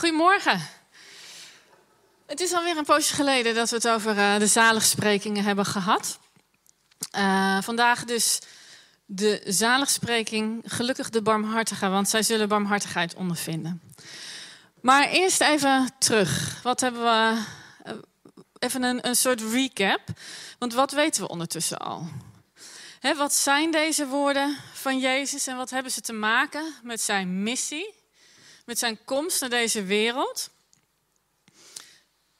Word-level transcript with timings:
Goedemorgen. 0.00 0.60
Het 2.26 2.40
is 2.40 2.52
alweer 2.52 2.76
een 2.76 2.84
poosje 2.84 3.14
geleden 3.14 3.54
dat 3.54 3.70
we 3.70 3.76
het 3.76 3.88
over 3.88 4.16
uh, 4.16 4.38
de 4.38 4.46
zaligsprekingen 4.46 5.44
hebben 5.44 5.64
gehad. 5.64 6.18
Uh, 7.16 7.62
vandaag 7.62 8.04
dus 8.04 8.38
de 9.06 9.42
zaligspreking, 9.46 10.62
gelukkig 10.66 11.10
de 11.10 11.22
barmhartigen, 11.22 11.90
want 11.90 12.08
zij 12.08 12.22
zullen 12.22 12.48
barmhartigheid 12.48 13.14
ondervinden. 13.14 13.82
Maar 14.80 15.08
eerst 15.08 15.40
even 15.40 15.90
terug. 15.98 16.62
Wat 16.62 16.80
hebben 16.80 17.02
we? 17.02 17.42
Uh, 17.86 17.92
even 18.58 18.82
een, 18.82 19.06
een 19.06 19.16
soort 19.16 19.40
recap. 19.40 20.00
Want 20.58 20.74
wat 20.74 20.92
weten 20.92 21.22
we 21.22 21.28
ondertussen 21.28 21.78
al? 21.78 22.08
Wat 23.16 23.34
zijn 23.34 23.70
deze 23.70 24.06
woorden 24.06 24.56
van 24.72 24.98
Jezus 24.98 25.46
en 25.46 25.56
wat 25.56 25.70
hebben 25.70 25.92
ze 25.92 26.00
te 26.00 26.12
maken 26.12 26.74
met 26.82 27.00
zijn 27.00 27.42
missie, 27.42 27.99
met 28.70 28.78
zijn 28.78 29.04
komst 29.04 29.40
naar 29.40 29.50
deze 29.50 29.84
wereld? 29.84 30.50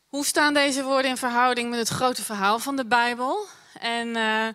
Hoe 0.08 0.24
staan 0.24 0.54
deze 0.54 0.82
woorden 0.82 1.10
in 1.10 1.16
verhouding 1.16 1.70
met 1.70 1.78
het 1.78 1.88
grote 1.88 2.24
verhaal 2.24 2.58
van 2.58 2.76
de 2.76 2.84
Bijbel? 2.84 3.46
En, 3.80 4.08
uh, 4.08 4.46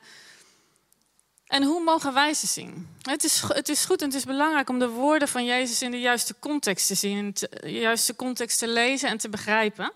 en 1.48 1.64
hoe 1.64 1.84
mogen 1.84 2.14
wij 2.14 2.34
ze 2.34 2.48
zien? 2.48 2.98
Het 3.02 3.24
is, 3.24 3.42
het 3.48 3.70
is 3.70 3.86
goed 3.86 4.02
en 4.02 4.08
het 4.08 4.16
is 4.16 4.26
belangrijk 4.26 4.70
om 4.70 4.80
de 4.80 4.88
woorden 4.88 5.28
van 5.28 5.46
Jezus 5.46 5.82
in 5.82 5.92
de 5.92 6.00
juiste 6.00 6.36
context 6.40 6.88
te 6.88 6.96
zien, 6.96 7.18
in 7.18 7.34
de 7.34 7.72
juiste 7.72 8.16
context 8.16 8.60
te 8.60 8.68
lezen 8.68 9.10
en 9.10 9.18
te 9.18 9.30
begrijpen. 9.30 9.92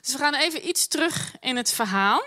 Dus 0.00 0.12
we 0.12 0.18
gaan 0.18 0.34
even 0.34 0.68
iets 0.68 0.86
terug 0.86 1.32
in 1.40 1.56
het 1.56 1.72
verhaal. 1.72 2.24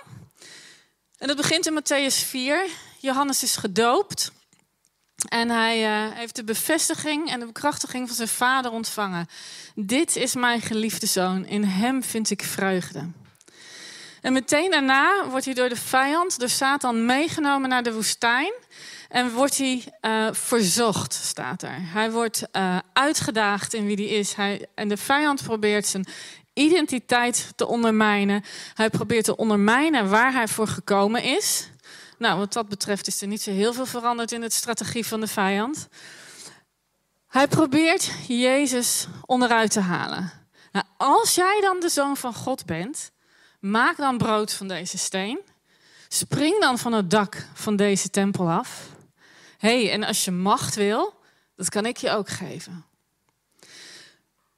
En 1.18 1.28
dat 1.28 1.38
begint 1.38 1.66
in 1.66 1.82
Matthäus 1.82 2.28
4. 2.28 2.68
Johannes 3.00 3.44
is 3.44 3.56
gedoopt. 3.56 4.32
En 5.30 5.50
hij 5.50 6.08
uh, 6.08 6.16
heeft 6.16 6.36
de 6.36 6.44
bevestiging 6.44 7.30
en 7.30 7.40
de 7.40 7.46
bekrachtiging 7.46 8.08
van 8.08 8.16
zijn 8.16 8.28
vader 8.28 8.72
ontvangen. 8.72 9.28
Dit 9.76 10.16
is 10.16 10.36
mijn 10.36 10.62
geliefde 10.62 11.06
zoon, 11.06 11.46
in 11.46 11.64
hem 11.64 12.04
vind 12.04 12.30
ik 12.30 12.44
vreugde. 12.44 13.08
En 14.22 14.34
meteen 14.34 14.72
daarna 14.72 15.30
wordt 15.30 15.46
hij 15.46 15.54
door 15.54 15.70
de 15.70 15.76
vijand, 15.76 16.40
door 16.40 16.50
Satan, 16.50 17.06
meegenomen 17.06 17.70
naar 17.70 17.84
de 17.84 17.94
woestijn. 17.94 18.54
En 19.10 19.32
wordt 19.32 19.58
hij 19.58 19.84
uh, 20.02 20.28
verzocht, 20.32 21.14
staat 21.14 21.62
er. 21.62 21.76
Hij 21.80 22.12
wordt 22.12 22.44
uh, 22.52 22.78
uitgedaagd 22.94 23.74
in 23.74 23.86
wie 23.86 23.96
hij 23.96 24.06
is. 24.06 24.34
Hij, 24.34 24.66
en 24.76 24.88
de 24.88 24.98
vijand 24.98 25.44
probeert 25.44 25.86
zijn 25.86 26.08
identiteit 26.54 27.52
te 27.56 27.68
ondermijnen. 27.68 28.44
Hij 28.74 28.90
probeert 28.90 29.26
te 29.26 29.36
ondermijnen 29.36 30.10
waar 30.10 30.34
hij 30.34 30.48
voor 30.48 30.68
gekomen 30.68 31.24
is. 31.24 31.70
Nou, 32.18 32.40
wat 32.40 32.54
dat 32.54 32.70
betreft 32.70 33.08
is 33.08 33.22
er 33.22 33.28
niet 33.28 33.42
zo 33.42 33.52
heel 33.52 33.74
veel 33.74 33.86
veranderd 33.86 34.32
in 34.32 34.42
de 34.42 34.52
strategie 34.52 35.06
van 35.06 35.20
de 35.20 35.28
vijand. 35.28 35.88
Hij 37.28 37.48
probeert 37.48 38.12
Jezus 38.28 39.08
onderuit 39.26 39.72
te 39.72 39.80
halen. 39.80 40.32
Nou, 40.72 40.86
als 40.98 41.36
jij 41.36 41.60
dan 41.62 41.80
de 41.80 41.90
zoon 41.90 42.18
van 42.18 42.34
God 42.34 42.66
bent, 42.66 43.12
maak 43.60 43.98
dan 43.98 44.18
brood 44.18 44.54
van 44.54 44.68
deze 44.68 44.98
steen. 44.98 45.40
Spring 46.08 46.60
dan 46.60 46.78
van 46.78 46.94
het 46.94 47.10
dak 47.10 47.48
van 47.54 47.76
deze 47.76 48.10
tempel 48.10 48.50
af. 48.50 48.90
hey, 49.58 49.92
en 49.92 50.04
als 50.04 50.26
je 50.26 50.32
macht 50.32 50.76
wil, 50.76 51.14
dat 51.56 51.70
kan 51.70 51.86
ik 51.86 51.98
je 51.98 52.10
ook 52.10 52.30
geven. 52.30 52.86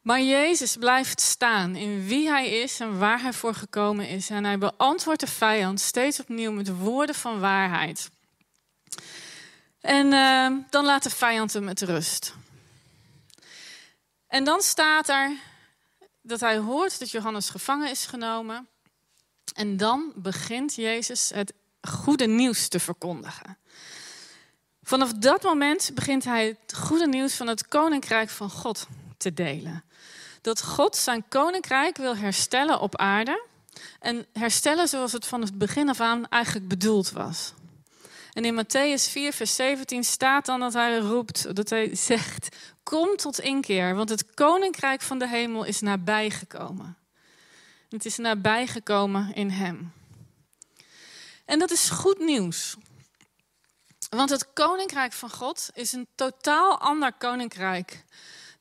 Maar 0.06 0.22
Jezus 0.22 0.76
blijft 0.76 1.22
staan 1.22 1.76
in 1.76 2.06
wie 2.06 2.30
hij 2.30 2.50
is 2.50 2.80
en 2.80 3.00
waar 3.00 3.22
hij 3.22 3.34
voor 3.34 3.54
gekomen 3.54 4.08
is. 4.10 4.30
En 4.30 4.44
hij 4.44 4.58
beantwoordt 4.58 5.20
de 5.20 5.28
vijand 5.28 5.80
steeds 5.80 6.20
opnieuw 6.20 6.52
met 6.52 6.78
woorden 6.78 7.16
van 7.16 7.40
waarheid. 7.40 8.10
En 9.82 10.06
uh, 10.06 10.52
dan 10.70 10.86
laat 10.86 11.04
de 11.04 11.10
vijand 11.10 11.54
hem 11.54 11.64
met 11.64 11.82
rust. 11.82 12.34
En 14.28 14.44
dan 14.44 14.62
staat 14.62 15.10
er 15.10 15.32
dat 16.22 16.40
hij 16.40 16.58
hoort 16.58 17.00
dat 17.00 17.12
Johannes 17.12 17.50
gevangen 17.50 17.90
is 17.90 18.06
genomen. 18.06 18.68
En 19.54 19.78
dan 19.78 20.12
begint 20.16 20.76
Jezus 20.76 21.30
het 21.30 21.54
goede 21.82 22.28
nieuws 22.28 22.68
te 22.68 22.80
verkondigen. 22.80 23.58
Vanaf 24.84 25.14
dat 25.14 25.44
moment 25.44 25.92
begint 25.94 26.24
hij 26.24 26.48
het 26.48 26.76
goede 26.76 27.08
nieuws 27.08 27.34
van 27.34 27.48
het 27.48 27.68
koninkrijk 27.68 28.30
van 28.30 28.50
God 28.50 28.88
te 29.18 29.34
delen 29.34 29.84
dat 30.46 30.62
God 30.62 30.96
zijn 30.96 31.28
koninkrijk 31.28 31.98
wil 31.98 32.16
herstellen 32.16 32.80
op 32.80 32.98
aarde. 32.98 33.46
En 34.00 34.26
herstellen 34.34 34.88
zoals 34.88 35.12
het 35.12 35.26
van 35.26 35.42
het 35.42 35.58
begin 35.58 35.90
af 35.90 36.00
aan 36.00 36.28
eigenlijk 36.28 36.68
bedoeld 36.68 37.12
was. 37.12 37.54
En 38.34 38.46
in 38.46 38.64
Matthäus 38.64 39.12
4, 39.12 39.34
vers 39.34 39.56
17 39.56 40.04
staat 40.04 40.46
dan 40.46 40.60
dat 40.60 40.74
hij 40.74 40.98
roept, 40.98 41.56
dat 41.56 41.70
hij 41.70 41.96
zegt: 41.96 42.56
Kom 42.84 43.16
tot 43.16 43.40
inkeer, 43.40 43.96
want 43.96 44.10
het 44.10 44.34
koninkrijk 44.34 45.02
van 45.02 45.20
de 45.20 45.28
hemel 45.28 45.64
is 45.64 45.82
nabijgekomen. 45.82 46.98
Het 47.90 48.06
is 48.06 48.18
nabijgekomen 48.18 49.34
in 49.34 49.50
hem. 49.50 49.94
En 51.46 51.60
dat 51.60 51.72
is 51.72 51.90
goed 51.90 52.20
nieuws. 52.20 52.76
Want 54.10 54.30
het 54.30 54.54
koninkrijk 54.54 55.14
van 55.14 55.30
God 55.30 55.70
is 55.74 55.92
een 55.92 56.08
totaal 56.16 56.80
ander 56.80 57.14
koninkrijk 57.14 58.04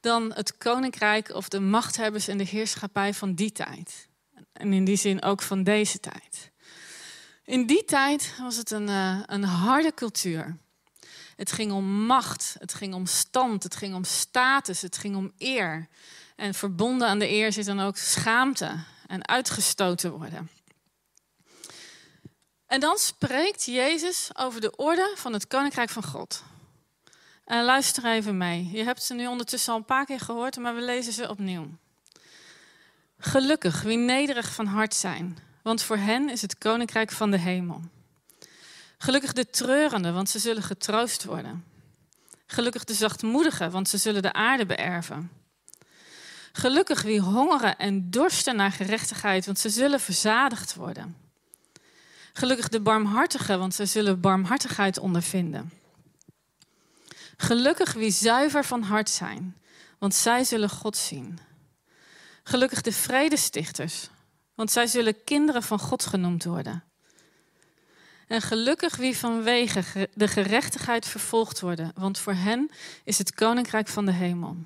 dan 0.04 0.32
het 0.34 0.56
koninkrijk 0.56 1.34
of 1.34 1.48
de 1.48 1.60
machthebbers 1.60 2.28
en 2.28 2.38
de 2.38 2.44
heerschappij 2.44 3.14
van 3.14 3.34
die 3.34 3.52
tijd. 3.52 4.08
En 4.52 4.72
in 4.72 4.84
die 4.84 4.96
zin 4.96 5.22
ook 5.22 5.42
van 5.42 5.62
deze 5.62 6.00
tijd. 6.00 6.50
In 7.44 7.66
die 7.66 7.84
tijd 7.84 8.34
was 8.38 8.56
het 8.56 8.70
een, 8.70 8.88
uh, 8.88 9.20
een 9.26 9.44
harde 9.44 9.94
cultuur. 9.94 10.56
Het 11.36 11.52
ging 11.52 11.72
om 11.72 11.84
macht, 11.84 12.56
het 12.58 12.74
ging 12.74 12.94
om 12.94 13.06
stand, 13.06 13.62
het 13.62 13.76
ging 13.76 13.94
om 13.94 14.04
status, 14.04 14.80
het 14.80 14.96
ging 14.96 15.16
om 15.16 15.32
eer. 15.38 15.88
En 16.36 16.54
verbonden 16.54 17.08
aan 17.08 17.18
de 17.18 17.28
eer 17.28 17.52
zit 17.52 17.66
dan 17.66 17.80
ook 17.80 17.96
schaamte 17.96 18.84
en 19.06 19.28
uitgestoten 19.28 20.12
worden. 20.12 20.50
En 22.66 22.80
dan 22.80 22.96
spreekt 22.98 23.64
Jezus 23.64 24.30
over 24.32 24.60
de 24.60 24.76
orde 24.76 25.12
van 25.16 25.32
het 25.32 25.46
koninkrijk 25.46 25.90
van 25.90 26.04
God. 26.04 26.42
En 27.44 27.64
luister 27.64 28.04
even 28.04 28.36
mee. 28.36 28.70
Je 28.72 28.84
hebt 28.84 29.02
ze 29.02 29.14
nu 29.14 29.26
ondertussen 29.26 29.72
al 29.72 29.78
een 29.78 29.84
paar 29.84 30.04
keer 30.04 30.20
gehoord, 30.20 30.56
maar 30.56 30.74
we 30.74 30.80
lezen 30.80 31.12
ze 31.12 31.28
opnieuw. 31.28 31.66
Gelukkig 33.18 33.82
wie 33.82 33.96
nederig 33.96 34.54
van 34.54 34.66
hart 34.66 34.94
zijn, 34.94 35.38
want 35.62 35.82
voor 35.82 35.96
hen 35.96 36.28
is 36.30 36.42
het 36.42 36.58
koninkrijk 36.58 37.10
van 37.10 37.30
de 37.30 37.38
hemel. 37.38 37.80
Gelukkig 38.98 39.32
de 39.32 39.50
treurenden, 39.50 40.14
want 40.14 40.28
ze 40.28 40.38
zullen 40.38 40.62
getroost 40.62 41.24
worden. 41.24 41.64
Gelukkig 42.46 42.84
de 42.84 42.94
zachtmoedigen, 42.94 43.70
want 43.70 43.88
ze 43.88 43.98
zullen 43.98 44.22
de 44.22 44.32
aarde 44.32 44.66
beërven. 44.66 45.30
Gelukkig 46.52 47.02
wie 47.02 47.20
hongeren 47.20 47.78
en 47.78 48.10
dorsten 48.10 48.56
naar 48.56 48.72
gerechtigheid, 48.72 49.46
want 49.46 49.58
ze 49.58 49.68
zullen 49.68 50.00
verzadigd 50.00 50.74
worden. 50.74 51.16
Gelukkig 52.32 52.68
de 52.68 52.80
barmhartigen, 52.80 53.58
want 53.58 53.74
ze 53.74 53.86
zullen 53.86 54.20
barmhartigheid 54.20 54.98
ondervinden. 54.98 55.72
Gelukkig 57.36 57.92
wie 57.92 58.10
zuiver 58.10 58.64
van 58.64 58.82
hart 58.82 59.10
zijn, 59.10 59.56
want 59.98 60.14
zij 60.14 60.44
zullen 60.44 60.70
God 60.70 60.96
zien. 60.96 61.38
Gelukkig 62.42 62.80
de 62.80 62.92
vredestichters, 62.92 64.08
want 64.54 64.70
zij 64.70 64.86
zullen 64.86 65.24
kinderen 65.24 65.62
van 65.62 65.78
God 65.78 66.06
genoemd 66.06 66.44
worden. 66.44 66.84
En 68.26 68.42
gelukkig 68.42 68.96
wie 68.96 69.16
vanwege 69.16 70.08
de 70.14 70.28
gerechtigheid 70.28 71.06
vervolgd 71.06 71.60
worden, 71.60 71.92
want 71.94 72.18
voor 72.18 72.32
hen 72.32 72.70
is 73.04 73.18
het 73.18 73.34
koninkrijk 73.34 73.88
van 73.88 74.04
de 74.04 74.12
hemel. 74.12 74.56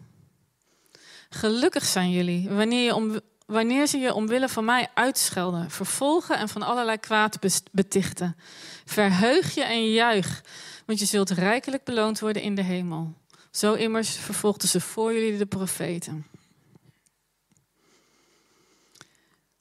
Gelukkig 1.29 1.85
zijn 1.85 2.11
jullie 2.11 2.49
wanneer, 2.49 2.85
je 2.85 2.95
om, 2.95 3.21
wanneer 3.49 3.87
ze 3.87 3.99
je 3.99 4.15
omwille 4.15 4.49
van 4.49 4.65
mij 4.65 4.89
uitschelden, 4.95 5.71
vervolgen 5.71 6.39
en 6.39 6.49
van 6.49 6.63
allerlei 6.63 6.99
kwaad 6.99 7.39
betichten. 7.73 8.37
Verheug 8.85 9.55
je 9.55 9.63
en 9.63 9.91
juich, 9.91 10.43
want 10.87 10.99
je 10.99 11.05
zult 11.05 11.31
rijkelijk 11.31 11.85
beloond 11.85 12.21
worden 12.21 12.43
in 12.43 12.55
de 12.55 12.63
hemel. 12.63 13.15
Zo 13.51 13.75
immers 13.75 14.17
vervolgden 14.17 14.69
ze 14.69 14.81
voor 14.81 15.13
jullie 15.13 15.39
de 15.39 15.47
profeten. 15.47 16.27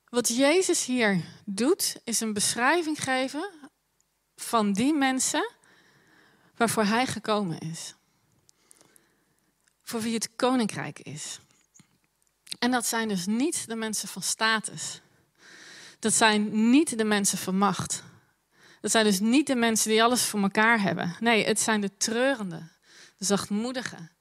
Wat 0.09 0.27
Jezus 0.27 0.85
hier 0.85 1.21
doet, 1.45 1.97
is 2.03 2.19
een 2.19 2.33
beschrijving 2.33 3.03
geven 3.03 3.49
van 4.35 4.73
die 4.73 4.93
mensen 4.93 5.51
waarvoor 6.55 6.83
hij 6.83 7.05
gekomen 7.05 7.59
is. 7.59 7.95
Voor 9.81 10.01
wie 10.01 10.13
het 10.13 10.35
koninkrijk 10.35 10.99
is. 10.99 11.39
En 12.67 12.73
dat 12.73 12.85
zijn 12.85 13.07
dus 13.07 13.25
niet 13.25 13.67
de 13.67 13.75
mensen 13.75 14.07
van 14.07 14.21
status. 14.21 15.01
Dat 15.99 16.13
zijn 16.13 16.69
niet 16.69 16.97
de 16.97 17.03
mensen 17.03 17.37
van 17.37 17.57
macht. 17.57 18.03
Dat 18.81 18.91
zijn 18.91 19.05
dus 19.05 19.19
niet 19.19 19.47
de 19.47 19.55
mensen 19.55 19.89
die 19.89 20.03
alles 20.03 20.23
voor 20.23 20.41
elkaar 20.41 20.81
hebben. 20.81 21.15
Nee, 21.19 21.45
het 21.45 21.59
zijn 21.59 21.81
de 21.81 21.97
treurenden, 21.97 22.71
de 23.17 23.25
zachtmoedigen, 23.25 24.11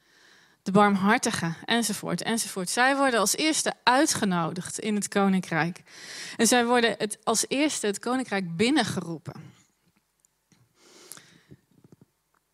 de 0.62 0.70
barmhartigen, 0.70 1.56
enzovoort, 1.64 2.22
enzovoort. 2.22 2.70
Zij 2.70 2.96
worden 2.96 3.20
als 3.20 3.36
eerste 3.36 3.72
uitgenodigd 3.82 4.78
in 4.78 4.94
het 4.94 5.08
koninkrijk. 5.08 5.82
En 6.36 6.46
zij 6.46 6.66
worden 6.66 6.94
het, 6.98 7.18
als 7.24 7.44
eerste 7.48 7.86
het 7.86 7.98
koninkrijk 7.98 8.56
binnengeroepen. 8.56 9.54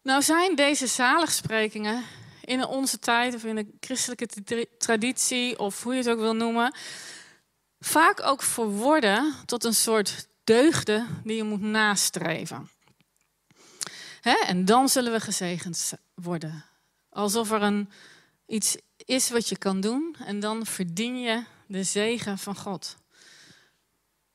Nou 0.02 0.22
zijn 0.22 0.56
deze 0.56 0.86
zaligsprekingen 0.86 2.04
in 2.44 2.66
onze 2.66 2.98
tijd 2.98 3.34
of 3.34 3.44
in 3.44 3.54
de 3.54 3.66
christelijke 3.80 4.28
traditie 4.78 5.58
of 5.58 5.82
hoe 5.82 5.92
je 5.92 5.98
het 5.98 6.08
ook 6.08 6.18
wil 6.18 6.34
noemen, 6.34 6.74
vaak 7.80 8.22
ook 8.22 8.42
verworden 8.42 9.34
tot 9.44 9.64
een 9.64 9.74
soort 9.74 10.28
deugde 10.44 11.06
die 11.24 11.36
je 11.36 11.42
moet 11.42 11.60
nastreven. 11.60 12.70
Hè? 14.20 14.36
En 14.46 14.64
dan 14.64 14.88
zullen 14.88 15.12
we 15.12 15.20
gezegend 15.20 15.92
worden. 16.14 16.64
Alsof 17.08 17.50
er 17.50 17.62
een, 17.62 17.90
iets 18.46 18.76
is 18.96 19.30
wat 19.30 19.48
je 19.48 19.58
kan 19.58 19.80
doen 19.80 20.16
en 20.24 20.40
dan 20.40 20.66
verdien 20.66 21.20
je 21.20 21.44
de 21.66 21.82
zegen 21.82 22.38
van 22.38 22.56
God. 22.56 22.96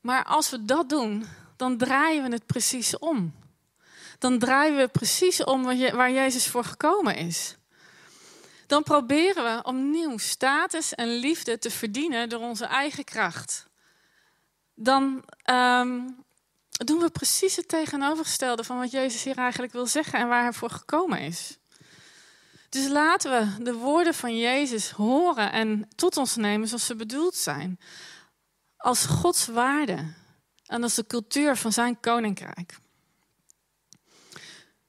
Maar 0.00 0.24
als 0.24 0.50
we 0.50 0.64
dat 0.64 0.88
doen, 0.88 1.26
dan 1.56 1.76
draaien 1.76 2.22
we 2.22 2.32
het 2.32 2.46
precies 2.46 2.98
om. 2.98 3.34
Dan 4.18 4.38
draaien 4.38 4.76
we 4.76 4.88
precies 4.88 5.44
om 5.44 5.62
waar 5.92 6.12
Jezus 6.12 6.46
voor 6.46 6.64
gekomen 6.64 7.16
is. 7.16 7.57
Dan 8.68 8.82
proberen 8.82 9.44
we 9.44 9.62
opnieuw 9.62 10.18
status 10.18 10.94
en 10.94 11.08
liefde 11.08 11.58
te 11.58 11.70
verdienen 11.70 12.28
door 12.28 12.40
onze 12.40 12.64
eigen 12.64 13.04
kracht. 13.04 13.66
Dan 14.74 15.24
ehm, 15.42 16.00
doen 16.70 16.98
we 16.98 17.10
precies 17.10 17.56
het 17.56 17.68
tegenovergestelde 17.68 18.64
van 18.64 18.78
wat 18.78 18.90
Jezus 18.90 19.22
hier 19.22 19.36
eigenlijk 19.36 19.72
wil 19.72 19.86
zeggen 19.86 20.18
en 20.18 20.28
waar 20.28 20.42
hij 20.42 20.52
voor 20.52 20.70
gekomen 20.70 21.20
is. 21.20 21.58
Dus 22.68 22.88
laten 22.88 23.30
we 23.30 23.62
de 23.62 23.74
woorden 23.74 24.14
van 24.14 24.38
Jezus 24.38 24.90
horen 24.90 25.52
en 25.52 25.88
tot 25.94 26.16
ons 26.16 26.36
nemen 26.36 26.68
zoals 26.68 26.86
ze 26.86 26.96
bedoeld 26.96 27.34
zijn. 27.34 27.80
Als 28.76 29.06
Gods 29.06 29.46
waarde 29.46 30.14
en 30.66 30.82
als 30.82 30.94
de 30.94 31.06
cultuur 31.06 31.56
van 31.56 31.72
zijn 31.72 32.00
koninkrijk. 32.00 32.78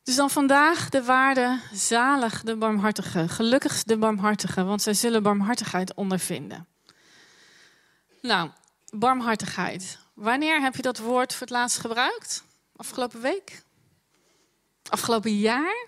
Dus 0.09 0.17
dan 0.17 0.29
vandaag 0.29 0.89
de 0.89 1.03
waarde 1.03 1.59
zalig 1.73 2.43
de 2.43 2.55
barmhartige, 2.55 3.27
gelukkig 3.27 3.83
de 3.83 3.97
barmhartige, 3.97 4.63
want 4.63 4.81
zij 4.81 4.93
zullen 4.93 5.23
barmhartigheid 5.23 5.93
ondervinden. 5.93 6.67
Nou, 8.21 8.49
barmhartigheid. 8.89 9.99
Wanneer 10.13 10.61
heb 10.61 10.75
je 10.75 10.81
dat 10.81 10.97
woord 10.97 11.33
voor 11.33 11.41
het 11.41 11.49
laatst 11.49 11.77
gebruikt? 11.77 12.43
Afgelopen 12.75 13.21
week? 13.21 13.63
Afgelopen 14.89 15.37
jaar? 15.37 15.87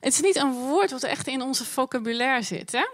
Het 0.00 0.12
is 0.12 0.20
niet 0.20 0.36
een 0.36 0.52
woord 0.52 0.90
wat 0.90 1.02
echt 1.02 1.26
in 1.26 1.42
onze 1.42 1.64
vocabulaire 1.64 2.42
zit. 2.42 2.72
Hè? 2.72 2.86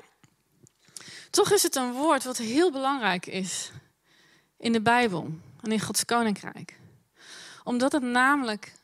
Toch 1.30 1.52
is 1.52 1.62
het 1.62 1.74
een 1.74 1.92
woord 1.92 2.24
wat 2.24 2.36
heel 2.36 2.72
belangrijk 2.72 3.26
is 3.26 3.70
in 4.58 4.72
de 4.72 4.82
Bijbel 4.82 5.30
en 5.60 5.72
in 5.72 5.80
Gods 5.80 6.04
koninkrijk. 6.04 6.78
Omdat 7.64 7.92
het 7.92 8.02
namelijk 8.02 8.78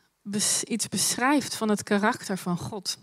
iets 0.65 0.89
beschrijft 0.89 1.55
van 1.55 1.69
het 1.69 1.83
karakter 1.83 2.39
van 2.39 2.59
God. 2.59 2.99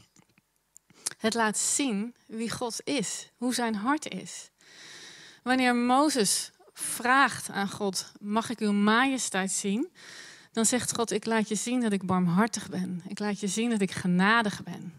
Het 1.18 1.34
laat 1.34 1.58
zien 1.58 2.16
wie 2.28 2.52
God 2.52 2.80
is, 2.84 3.30
hoe 3.38 3.54
zijn 3.54 3.75
hart 3.75 4.08
is. 4.08 4.50
Wanneer 5.44 5.75
Mozes 5.75 6.52
vraagt 6.74 7.50
aan 7.50 7.70
God: 7.70 8.12
Mag 8.20 8.50
ik 8.50 8.60
uw 8.60 8.72
majesteit 8.72 9.52
zien? 9.52 9.92
Dan 10.52 10.66
zegt 10.66 10.96
God: 10.96 11.12
Ik 11.12 11.25
laat 11.25 11.48
je 11.48 11.56
zien 11.56 11.81
dat 11.81 11.92
ik 11.92 12.06
barmhartig 12.06 12.70
ben. 12.70 13.02
Ik 13.08 13.20
laat 13.20 13.40
je 13.40 13.48
zien 13.48 13.70
dat 13.70 13.81
ik 13.81 13.92
genadig 13.92 14.64
ben. 14.64 14.94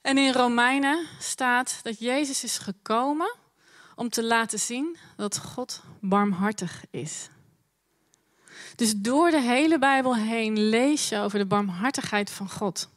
En 0.00 0.18
in 0.18 0.32
Romeinen 0.32 1.06
staat 1.18 1.80
dat 1.82 1.98
Jezus 1.98 2.44
is 2.44 2.58
gekomen 2.58 3.34
om 3.94 4.08
te 4.08 4.24
laten 4.24 4.58
zien 4.58 4.96
dat 5.16 5.38
God 5.38 5.82
barmhartig 6.00 6.84
is. 6.90 7.28
Dus 8.78 8.94
door 8.96 9.30
de 9.30 9.40
hele 9.40 9.78
Bijbel 9.78 10.16
heen 10.16 10.68
lees 10.68 11.08
je 11.08 11.18
over 11.18 11.38
de 11.38 11.46
barmhartigheid 11.46 12.30
van 12.30 12.50
God. 12.50 12.88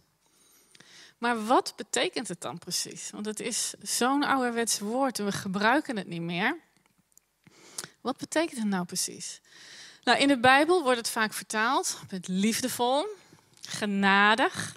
Maar 1.17 1.45
wat 1.45 1.73
betekent 1.75 2.27
het 2.27 2.41
dan 2.41 2.57
precies? 2.57 3.09
Want 3.09 3.25
het 3.25 3.39
is 3.39 3.73
zo'n 3.81 4.23
ouderwets 4.23 4.79
woord 4.79 5.19
en 5.19 5.25
we 5.25 5.31
gebruiken 5.31 5.97
het 5.97 6.07
niet 6.07 6.21
meer. 6.21 6.57
Wat 8.01 8.17
betekent 8.17 8.59
het 8.59 8.67
nou 8.67 8.85
precies? 8.85 9.41
Nou, 10.03 10.19
in 10.19 10.27
de 10.27 10.39
Bijbel 10.39 10.83
wordt 10.83 10.97
het 10.97 11.09
vaak 11.09 11.33
vertaald 11.33 11.99
met 12.09 12.27
liefdevol, 12.27 13.05
genadig, 13.61 14.75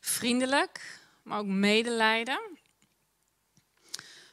vriendelijk, 0.00 1.00
maar 1.22 1.38
ook 1.38 1.46
medelijden. 1.46 2.40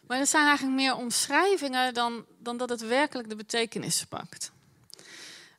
Maar 0.07 0.19
er 0.19 0.27
zijn 0.27 0.47
eigenlijk 0.47 0.75
meer 0.75 0.95
omschrijvingen 0.95 1.93
dan, 1.93 2.25
dan 2.39 2.57
dat 2.57 2.69
het 2.69 2.81
werkelijk 2.81 3.29
de 3.29 3.35
betekenis 3.35 4.05
pakt. 4.05 4.51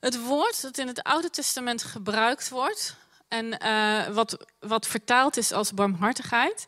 Het 0.03 0.25
woord 0.25 0.63
dat 0.63 0.79
in 0.79 0.87
het 0.87 1.03
Oude 1.03 1.31
Testament 1.31 1.83
gebruikt 1.83 2.49
wordt 2.49 2.97
en 3.29 3.65
uh, 3.65 4.09
wat, 4.09 4.47
wat 4.59 4.87
vertaald 4.87 5.37
is 5.37 5.53
als 5.53 5.75
barmhartigheid, 5.75 6.67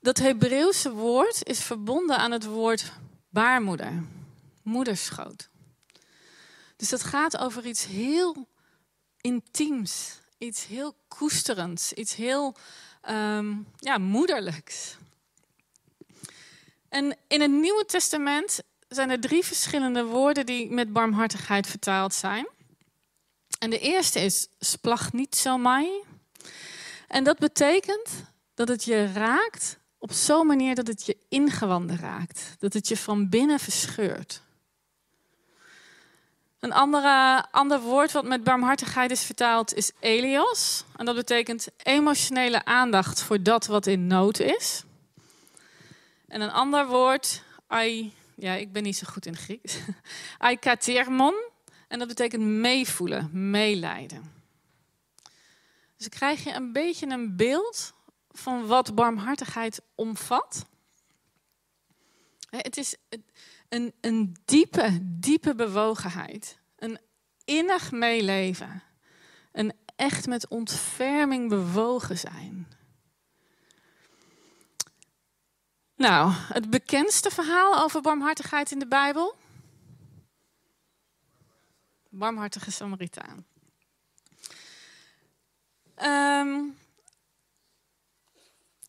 dat 0.00 0.18
Hebreeuwse 0.18 0.92
woord 0.92 1.44
is 1.44 1.62
verbonden 1.62 2.18
aan 2.18 2.30
het 2.30 2.44
woord 2.44 2.92
baarmoeder, 3.28 4.02
moederschoot. 4.62 5.48
Dus 6.76 6.88
dat 6.88 7.02
gaat 7.02 7.36
over 7.36 7.66
iets 7.66 7.84
heel 7.84 8.48
intiems, 9.20 10.18
iets 10.38 10.66
heel 10.66 10.94
koesterends, 11.08 11.92
iets 11.92 12.14
heel 12.14 12.56
um, 13.08 13.66
ja, 13.78 13.98
moederlijks. 13.98 14.96
En 16.88 17.16
in 17.28 17.40
het 17.40 17.50
Nieuwe 17.50 17.84
Testament 17.84 18.62
zijn 18.88 19.10
er 19.10 19.20
drie 19.20 19.44
verschillende 19.44 20.04
woorden 20.04 20.46
die 20.46 20.70
met 20.70 20.92
barmhartigheid 20.92 21.66
vertaald 21.66 22.14
zijn. 22.14 22.46
En 23.58 23.70
de 23.70 23.78
eerste 23.78 24.20
is 24.20 24.48
splagnitsomai. 24.58 25.88
En 27.08 27.24
dat 27.24 27.38
betekent 27.38 28.08
dat 28.54 28.68
het 28.68 28.84
je 28.84 29.12
raakt 29.12 29.78
op 29.98 30.12
zo'n 30.12 30.46
manier 30.46 30.74
dat 30.74 30.86
het 30.86 31.06
je 31.06 31.16
ingewanden 31.28 31.98
raakt. 31.98 32.56
Dat 32.58 32.72
het 32.72 32.88
je 32.88 32.96
van 32.96 33.28
binnen 33.28 33.60
verscheurt. 33.60 34.40
Een 36.60 36.72
andere, 36.72 37.44
ander 37.50 37.80
woord 37.80 38.12
wat 38.12 38.24
met 38.24 38.44
barmhartigheid 38.44 39.10
is 39.10 39.22
vertaald 39.22 39.74
is 39.74 39.90
elios. 40.00 40.84
En 40.96 41.04
dat 41.04 41.14
betekent 41.14 41.68
emotionele 41.82 42.64
aandacht 42.64 43.22
voor 43.22 43.42
dat 43.42 43.66
wat 43.66 43.86
in 43.86 44.06
nood 44.06 44.38
is. 44.38 44.82
En 46.28 46.40
een 46.40 46.50
ander 46.50 46.86
woord, 46.86 47.42
ai, 47.66 48.12
ja, 48.36 48.54
ik 48.54 48.72
ben 48.72 48.82
niet 48.82 48.96
zo 48.96 49.06
goed 49.10 49.26
in 49.26 49.36
Grieks. 49.36 49.78
Aikatermon. 50.38 51.34
En 51.88 51.98
dat 51.98 52.08
betekent 52.08 52.42
meevoelen, 52.42 53.50
meelijden. 53.50 54.32
Dus 55.96 56.08
krijg 56.08 56.44
je 56.44 56.52
een 56.52 56.72
beetje 56.72 57.06
een 57.06 57.36
beeld 57.36 57.94
van 58.30 58.66
wat 58.66 58.94
barmhartigheid 58.94 59.80
omvat. 59.94 60.66
Het 62.50 62.76
is 62.76 62.96
een, 63.68 63.92
een 64.00 64.36
diepe, 64.44 64.98
diepe 65.02 65.54
bewogenheid. 65.54 66.58
Een 66.76 66.98
innig 67.44 67.92
meeleven. 67.92 68.82
Een 69.52 69.72
echt 69.96 70.26
met 70.26 70.48
ontferming 70.48 71.48
bewogen 71.48 72.18
zijn. 72.18 72.68
Nou, 75.96 76.32
het 76.32 76.70
bekendste 76.70 77.30
verhaal 77.30 77.82
over 77.82 78.00
barmhartigheid 78.00 78.70
in 78.70 78.78
de 78.78 78.86
Bijbel? 78.86 79.36
Barmhartige 82.08 82.70
Samaritaan. 82.70 83.46
Um, 86.02 86.78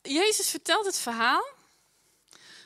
Jezus 0.02 0.50
vertelt 0.50 0.86
het 0.86 0.98
verhaal 0.98 1.46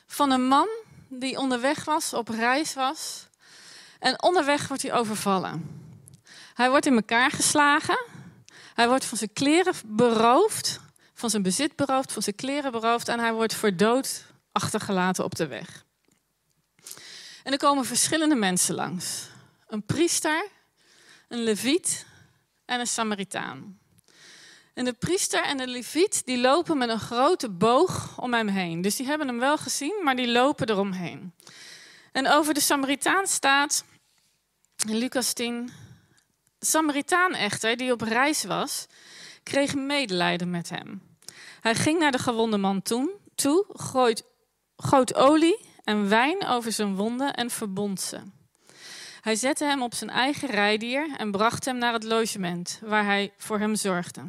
van 0.06 0.30
een 0.30 0.46
man 0.46 0.68
die 1.08 1.38
onderweg 1.38 1.84
was, 1.84 2.12
op 2.12 2.28
reis 2.28 2.74
was. 2.74 3.26
En 3.98 4.22
onderweg 4.22 4.68
wordt 4.68 4.82
hij 4.82 4.92
overvallen. 4.92 5.80
Hij 6.54 6.70
wordt 6.70 6.86
in 6.86 6.94
elkaar 6.94 7.30
geslagen. 7.30 8.04
Hij 8.74 8.88
wordt 8.88 9.04
van 9.04 9.18
zijn 9.18 9.32
kleren 9.32 9.74
beroofd, 9.86 10.80
van 11.14 11.30
zijn 11.30 11.42
bezit 11.42 11.76
beroofd, 11.76 12.12
van 12.12 12.22
zijn 12.22 12.36
kleren 12.36 12.72
beroofd. 12.72 13.08
En 13.08 13.20
hij 13.20 13.32
wordt 13.32 13.54
voor 13.54 13.76
dood 13.76 14.24
achtergelaten 14.52 15.24
op 15.24 15.34
de 15.34 15.46
weg. 15.46 15.84
En 17.42 17.52
er 17.52 17.58
komen 17.58 17.84
verschillende 17.84 18.34
mensen 18.34 18.74
langs: 18.74 19.28
een 19.66 19.84
priester, 19.84 20.48
een 21.28 21.42
leviet 21.42 22.06
en 22.64 22.80
een 22.80 22.86
Samaritaan. 22.86 23.80
En 24.74 24.84
de 24.84 24.92
priester 24.92 25.44
en 25.44 25.56
de 25.56 25.66
leviet 25.66 26.24
die 26.24 26.38
lopen 26.38 26.78
met 26.78 26.88
een 26.88 27.00
grote 27.00 27.50
boog 27.50 28.18
om 28.18 28.34
hem 28.34 28.48
heen. 28.48 28.82
Dus 28.82 28.96
die 28.96 29.06
hebben 29.06 29.26
hem 29.26 29.38
wel 29.38 29.58
gezien, 29.58 30.00
maar 30.02 30.16
die 30.16 30.28
lopen 30.28 30.70
eromheen. 30.70 31.34
En 32.12 32.28
over 32.28 32.54
de 32.54 32.60
Samaritaan 32.60 33.26
staat 33.26 33.84
in 34.86 34.96
Lucas 34.96 35.32
10. 35.32 35.70
De 36.58 36.66
Samaritaan 36.66 37.34
echter, 37.34 37.76
die 37.76 37.92
op 37.92 38.00
reis 38.00 38.44
was, 38.44 38.86
kreeg 39.42 39.74
medelijden 39.74 40.50
met 40.50 40.68
hem. 40.70 41.02
Hij 41.60 41.74
ging 41.74 41.98
naar 41.98 42.12
de 42.12 42.18
gewonde 42.18 42.58
man 42.58 42.82
toe, 42.82 43.10
toe 43.34 43.64
gooit 43.68 44.24
goot 44.82 45.14
olie 45.14 45.58
en 45.84 46.08
wijn 46.08 46.46
over 46.46 46.72
zijn 46.72 46.94
wonden 46.94 47.34
en 47.34 47.50
verbond 47.50 48.00
ze. 48.00 48.18
Hij 49.20 49.34
zette 49.34 49.64
hem 49.64 49.82
op 49.82 49.94
zijn 49.94 50.10
eigen 50.10 50.48
rijdier 50.48 51.08
en 51.16 51.30
bracht 51.30 51.64
hem 51.64 51.78
naar 51.78 51.92
het 51.92 52.04
logement 52.04 52.80
waar 52.84 53.04
hij 53.04 53.32
voor 53.36 53.58
hem 53.58 53.74
zorgde. 53.74 54.20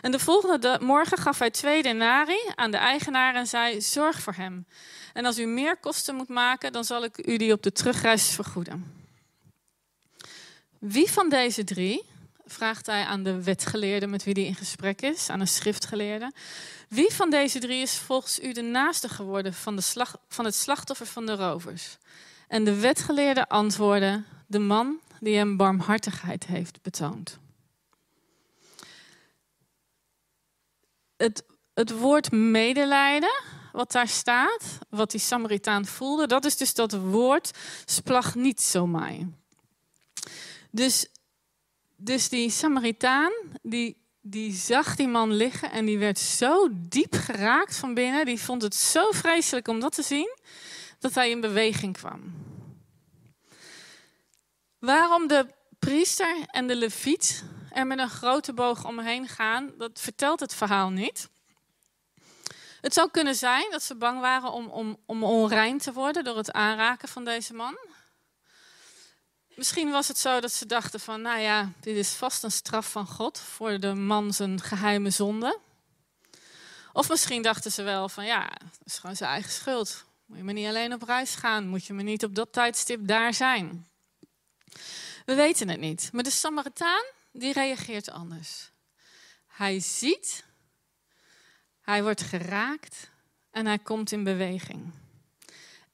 En 0.00 0.10
de 0.10 0.18
volgende 0.18 0.78
morgen 0.82 1.18
gaf 1.18 1.38
hij 1.38 1.50
twee 1.50 1.82
denari 1.82 2.38
aan 2.54 2.70
de 2.70 2.76
eigenaar 2.76 3.34
en 3.34 3.46
zei: 3.46 3.80
Zorg 3.80 4.20
voor 4.20 4.34
hem. 4.34 4.66
En 5.12 5.24
als 5.24 5.38
u 5.38 5.46
meer 5.46 5.76
kosten 5.76 6.14
moet 6.14 6.28
maken, 6.28 6.72
dan 6.72 6.84
zal 6.84 7.04
ik 7.04 7.26
u 7.26 7.36
die 7.36 7.52
op 7.52 7.62
de 7.62 7.72
terugreis 7.72 8.28
vergoeden. 8.28 9.08
Wie 10.78 11.10
van 11.10 11.28
deze 11.28 11.64
drie, 11.64 12.04
vraagt 12.44 12.86
hij 12.86 13.04
aan 13.04 13.22
de 13.22 13.42
wetgeleerde 13.42 14.06
met 14.06 14.24
wie 14.24 14.34
hij 14.34 14.44
in 14.44 14.54
gesprek 14.54 15.02
is, 15.02 15.28
aan 15.28 15.40
een 15.40 15.48
schriftgeleerde. 15.48 16.32
Wie 16.90 17.12
van 17.12 17.30
deze 17.30 17.58
drie 17.58 17.82
is 17.82 17.96
volgens 17.96 18.42
u 18.42 18.52
de 18.52 18.62
naaste 18.62 19.08
geworden 19.08 19.54
van, 19.54 19.76
de 19.76 20.06
van 20.28 20.44
het 20.44 20.54
slachtoffer 20.54 21.06
van 21.06 21.26
de 21.26 21.34
rovers? 21.34 21.98
En 22.48 22.64
de 22.64 22.80
wetgeleerde 22.80 23.48
antwoordde: 23.48 24.22
De 24.46 24.58
man 24.58 25.00
die 25.20 25.36
hem 25.36 25.56
barmhartigheid 25.56 26.46
heeft 26.46 26.82
betoond. 26.82 27.38
Het, 31.16 31.44
het 31.74 31.90
woord 31.90 32.30
medelijden, 32.30 33.42
wat 33.72 33.92
daar 33.92 34.08
staat, 34.08 34.78
wat 34.88 35.10
die 35.10 35.20
Samaritaan 35.20 35.86
voelde, 35.86 36.26
dat 36.26 36.44
is 36.44 36.56
dus 36.56 36.74
dat 36.74 36.92
woord 36.92 37.50
splag 37.84 38.34
niet 38.34 38.60
zo 38.60 38.86
mij. 38.86 39.28
Dus, 40.70 41.06
dus 41.96 42.28
die 42.28 42.50
Samaritaan, 42.50 43.32
die, 43.62 43.99
die 44.30 44.52
zag 44.52 44.96
die 44.96 45.08
man 45.08 45.32
liggen 45.32 45.70
en 45.70 45.84
die 45.84 45.98
werd 45.98 46.18
zo 46.18 46.68
diep 46.72 47.14
geraakt 47.14 47.76
van 47.76 47.94
binnen. 47.94 48.24
Die 48.24 48.40
vond 48.40 48.62
het 48.62 48.74
zo 48.74 49.10
vreselijk 49.10 49.68
om 49.68 49.80
dat 49.80 49.94
te 49.94 50.02
zien, 50.02 50.36
dat 50.98 51.14
hij 51.14 51.30
in 51.30 51.40
beweging 51.40 51.96
kwam. 51.96 52.32
Waarom 54.78 55.26
de 55.26 55.46
priester 55.78 56.36
en 56.46 56.66
de 56.66 56.76
leviet 56.76 57.44
er 57.70 57.86
met 57.86 57.98
een 57.98 58.10
grote 58.10 58.52
boog 58.52 58.84
omheen 58.84 59.28
gaan, 59.28 59.72
dat 59.78 60.00
vertelt 60.00 60.40
het 60.40 60.54
verhaal 60.54 60.90
niet. 60.90 61.28
Het 62.80 62.94
zou 62.94 63.10
kunnen 63.10 63.34
zijn 63.34 63.70
dat 63.70 63.82
ze 63.82 63.94
bang 63.94 64.20
waren 64.20 64.52
om, 64.52 64.68
om, 64.68 64.96
om 65.06 65.24
onrein 65.24 65.78
te 65.78 65.92
worden 65.92 66.24
door 66.24 66.36
het 66.36 66.52
aanraken 66.52 67.08
van 67.08 67.24
deze 67.24 67.54
man. 67.54 67.76
Misschien 69.60 69.90
was 69.90 70.08
het 70.08 70.18
zo 70.18 70.40
dat 70.40 70.52
ze 70.52 70.66
dachten 70.66 71.00
van, 71.00 71.22
nou 71.22 71.40
ja, 71.40 71.72
dit 71.80 71.96
is 71.96 72.08
vast 72.08 72.42
een 72.42 72.52
straf 72.52 72.90
van 72.90 73.06
God 73.06 73.38
voor 73.38 73.80
de 73.80 73.94
man 73.94 74.32
zijn 74.32 74.60
geheime 74.60 75.10
zonde. 75.10 75.58
Of 76.92 77.08
misschien 77.08 77.42
dachten 77.42 77.72
ze 77.72 77.82
wel 77.82 78.08
van, 78.08 78.24
ja, 78.24 78.48
dat 78.48 78.80
is 78.84 78.98
gewoon 78.98 79.16
zijn 79.16 79.30
eigen 79.30 79.50
schuld. 79.50 80.04
Moet 80.26 80.38
je 80.38 80.44
maar 80.44 80.54
niet 80.54 80.66
alleen 80.66 80.92
op 80.92 81.02
reis 81.02 81.34
gaan, 81.34 81.68
moet 81.68 81.84
je 81.84 81.92
maar 81.92 82.04
niet 82.04 82.24
op 82.24 82.34
dat 82.34 82.52
tijdstip 82.52 83.06
daar 83.06 83.34
zijn. 83.34 83.88
We 85.24 85.34
weten 85.34 85.68
het 85.68 85.80
niet. 85.80 86.10
Maar 86.12 86.22
de 86.22 86.30
Samaritaan, 86.30 87.04
die 87.32 87.52
reageert 87.52 88.10
anders. 88.10 88.70
Hij 89.46 89.80
ziet, 89.80 90.44
hij 91.80 92.02
wordt 92.02 92.22
geraakt 92.22 93.10
en 93.50 93.66
hij 93.66 93.78
komt 93.78 94.12
in 94.12 94.24
beweging. 94.24 94.92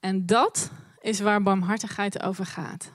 En 0.01 0.27
dat 0.27 0.71
is 1.01 1.21
waar 1.21 1.43
barmhartigheid 1.43 2.23
over 2.23 2.47
gaat. 2.47 2.95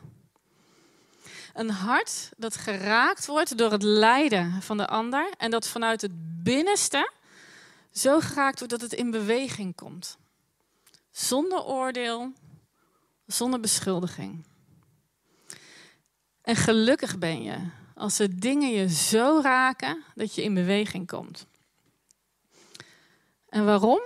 Een 1.54 1.70
hart 1.70 2.30
dat 2.38 2.56
geraakt 2.56 3.26
wordt 3.26 3.58
door 3.58 3.72
het 3.72 3.84
lijden 3.84 4.62
van 4.62 4.78
de 4.78 4.88
ander 4.88 5.34
en 5.38 5.52
dat 5.52 5.68
vanuit 5.68 6.02
het 6.02 6.12
binnenste 6.44 7.12
zo 7.92 8.20
geraakt 8.20 8.60
wordt 8.60 8.74
dat 8.74 8.82
het 8.82 8.94
in 8.94 9.12
beweging 9.12 9.76
komt. 9.76 10.18
Zonder 11.12 11.64
oordeel, 11.64 12.34
zonder 13.26 13.60
beschuldiging. 13.60 14.46
En 16.42 16.56
gelukkig 16.56 17.18
ben 17.18 17.44
je 17.44 17.70
als 17.96 18.18
de 18.18 18.36
dingen 18.36 18.70
je 18.70 18.90
zo 18.90 19.40
raken 19.44 20.04
dat 20.16 20.36
je 20.36 20.44
in 20.44 20.54
beweging 20.54 21.08
komt. 21.08 21.46
En 23.50 23.66
waarom? 23.66 24.02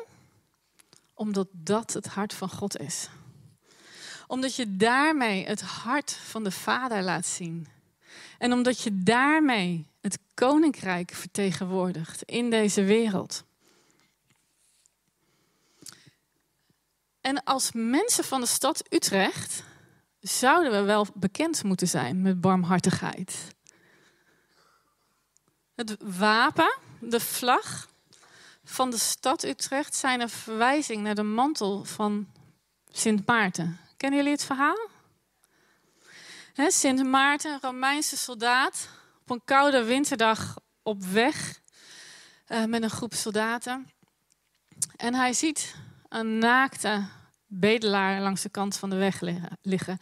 Omdat 1.14 1.48
dat 1.52 1.94
het 1.94 2.08
hart 2.08 2.34
van 2.34 2.50
God 2.50 2.80
is 2.80 3.10
omdat 4.28 4.56
je 4.56 4.76
daarmee 4.76 5.46
het 5.46 5.62
hart 5.62 6.12
van 6.12 6.44
de 6.44 6.52
Vader 6.52 7.04
laat 7.04 7.26
zien. 7.26 7.68
En 8.38 8.54
omdat 8.54 8.82
je 8.82 9.04
daarmee 9.04 9.88
het 10.02 10.20
koninkrijk 10.34 11.12
vertegenwoordigt 11.12 12.22
in 12.24 12.50
deze 12.50 12.84
wereld. 12.84 13.44
En 17.22 17.44
als 17.44 17.72
mensen 17.74 18.24
van 18.24 18.42
de 18.42 18.48
stad 18.48 18.94
Utrecht 18.94 19.64
zouden 20.20 20.72
we 20.72 20.82
wel 20.82 21.08
bekend 21.14 21.64
moeten 21.64 21.88
zijn 21.88 22.22
met 22.22 22.42
barmhartigheid. 22.42 23.48
Het 25.76 25.98
wapen, 26.18 26.78
de 27.00 27.20
vlag 27.20 27.90
van 28.64 28.90
de 28.90 28.98
stad 28.98 29.44
Utrecht 29.44 29.96
zijn 29.96 30.22
een 30.22 30.30
verwijzing 30.30 31.04
naar 31.04 31.16
de 31.16 31.24
mantel 31.24 31.84
van 31.84 32.28
Sint 32.90 33.26
Maarten. 33.26 33.80
Kennen 34.06 34.24
jullie 34.24 34.38
het 34.40 34.48
verhaal? 34.48 34.90
Sint 36.72 37.04
Maarten, 37.04 37.60
Romeinse 37.62 38.18
soldaat, 38.18 38.90
op 39.22 39.30
een 39.30 39.42
koude 39.46 39.84
winterdag 39.84 40.56
op 40.84 41.04
weg 41.04 41.62
uh, 42.48 42.66
met 42.66 42.84
een 42.84 42.90
groep 42.90 43.14
soldaten. 43.14 43.92
En 44.96 45.14
hij 45.14 45.34
ziet 45.34 45.76
een 46.10 46.38
naakte 46.38 47.08
bedelaar 47.46 48.22
langs 48.22 48.42
de 48.42 48.50
kant 48.50 48.78
van 48.78 48.90
de 48.90 48.96
weg 48.96 49.22
liggen. 49.62 49.98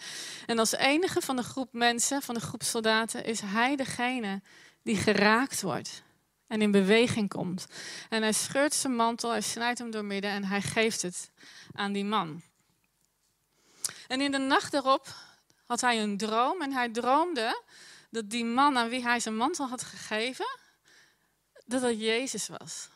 En 0.45 0.59
als 0.59 0.71
enige 0.71 1.21
van 1.21 1.35
de 1.35 1.43
groep 1.43 1.69
mensen, 1.71 2.21
van 2.21 2.35
de 2.35 2.41
groep 2.41 2.63
soldaten, 2.63 3.25
is 3.25 3.41
hij 3.41 3.75
degene 3.75 4.41
die 4.81 4.95
geraakt 4.95 5.61
wordt 5.61 6.03
en 6.47 6.61
in 6.61 6.71
beweging 6.71 7.29
komt. 7.29 7.67
En 8.09 8.21
hij 8.21 8.33
scheurt 8.33 8.73
zijn 8.73 8.95
mantel, 8.95 9.29
hij 9.29 9.41
snijdt 9.41 9.79
hem 9.79 9.91
door 9.91 10.05
midden 10.05 10.31
en 10.31 10.43
hij 10.43 10.61
geeft 10.61 11.01
het 11.01 11.31
aan 11.71 11.91
die 11.91 12.05
man. 12.05 12.41
En 14.07 14.21
in 14.21 14.31
de 14.31 14.37
nacht 14.37 14.73
erop 14.73 15.15
had 15.65 15.81
hij 15.81 16.01
een 16.01 16.17
droom 16.17 16.61
en 16.61 16.71
hij 16.71 16.89
droomde 16.89 17.61
dat 18.09 18.29
die 18.29 18.45
man 18.45 18.77
aan 18.77 18.89
wie 18.89 19.03
hij 19.03 19.19
zijn 19.19 19.35
mantel 19.35 19.67
had 19.67 19.83
gegeven, 19.83 20.57
dat 21.65 21.81
dat 21.81 21.99
Jezus 21.99 22.47
was. 22.47 22.89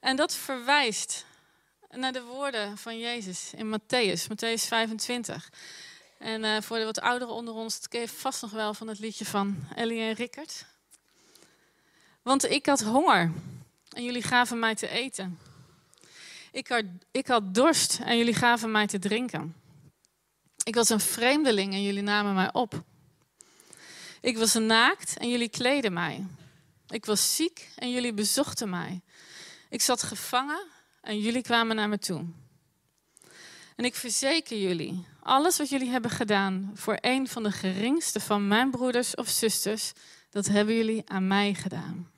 En 0.00 0.16
dat 0.16 0.34
verwijst 0.34 1.24
naar 1.90 2.12
de 2.12 2.22
woorden 2.22 2.78
van 2.78 2.98
Jezus 2.98 3.52
in 3.54 3.78
Matthäus, 3.78 4.22
Matthäus 4.28 4.66
25. 4.66 5.50
En 6.18 6.44
uh, 6.44 6.60
voor 6.60 6.78
de 6.78 6.84
wat 6.84 7.00
ouderen 7.00 7.34
onder 7.34 7.54
ons, 7.54 7.80
dat 7.80 7.88
ken 7.88 8.08
vast 8.08 8.42
nog 8.42 8.50
wel 8.50 8.74
van 8.74 8.88
het 8.88 8.98
liedje 8.98 9.24
van 9.24 9.68
Ellie 9.74 10.00
en 10.00 10.12
Rickert. 10.12 10.64
Want 12.22 12.50
ik 12.50 12.66
had 12.66 12.80
honger 12.80 13.32
en 13.88 14.04
jullie 14.04 14.22
gaven 14.22 14.58
mij 14.58 14.74
te 14.74 14.88
eten. 14.88 15.38
Ik 16.54 16.68
had, 16.68 16.84
ik 17.10 17.26
had 17.26 17.54
dorst 17.54 18.00
en 18.04 18.16
jullie 18.16 18.34
gaven 18.34 18.70
mij 18.70 18.86
te 18.86 18.98
drinken. 18.98 19.54
Ik 20.64 20.74
was 20.74 20.88
een 20.88 21.00
vreemdeling 21.00 21.72
en 21.72 21.82
jullie 21.82 22.02
namen 22.02 22.34
mij 22.34 22.52
op. 22.52 22.82
Ik 24.20 24.38
was 24.38 24.54
naakt 24.54 25.16
en 25.16 25.30
jullie 25.30 25.48
kleden 25.48 25.92
mij. 25.92 26.26
Ik 26.88 27.04
was 27.04 27.36
ziek 27.36 27.70
en 27.76 27.90
jullie 27.90 28.14
bezochten 28.14 28.70
mij. 28.70 29.00
Ik 29.68 29.80
zat 29.80 30.02
gevangen 30.02 30.66
en 31.00 31.18
jullie 31.18 31.42
kwamen 31.42 31.76
naar 31.76 31.88
me 31.88 31.98
toe. 31.98 32.24
En 33.76 33.84
ik 33.84 33.94
verzeker 33.94 34.58
jullie, 34.58 35.06
alles 35.22 35.58
wat 35.58 35.68
jullie 35.68 35.90
hebben 35.90 36.10
gedaan 36.10 36.70
voor 36.74 36.98
een 37.00 37.28
van 37.28 37.42
de 37.42 37.52
geringste 37.52 38.20
van 38.20 38.48
mijn 38.48 38.70
broeders 38.70 39.14
of 39.14 39.28
zusters, 39.28 39.92
dat 40.30 40.46
hebben 40.46 40.74
jullie 40.74 41.02
aan 41.06 41.26
mij 41.26 41.54
gedaan. 41.54 42.13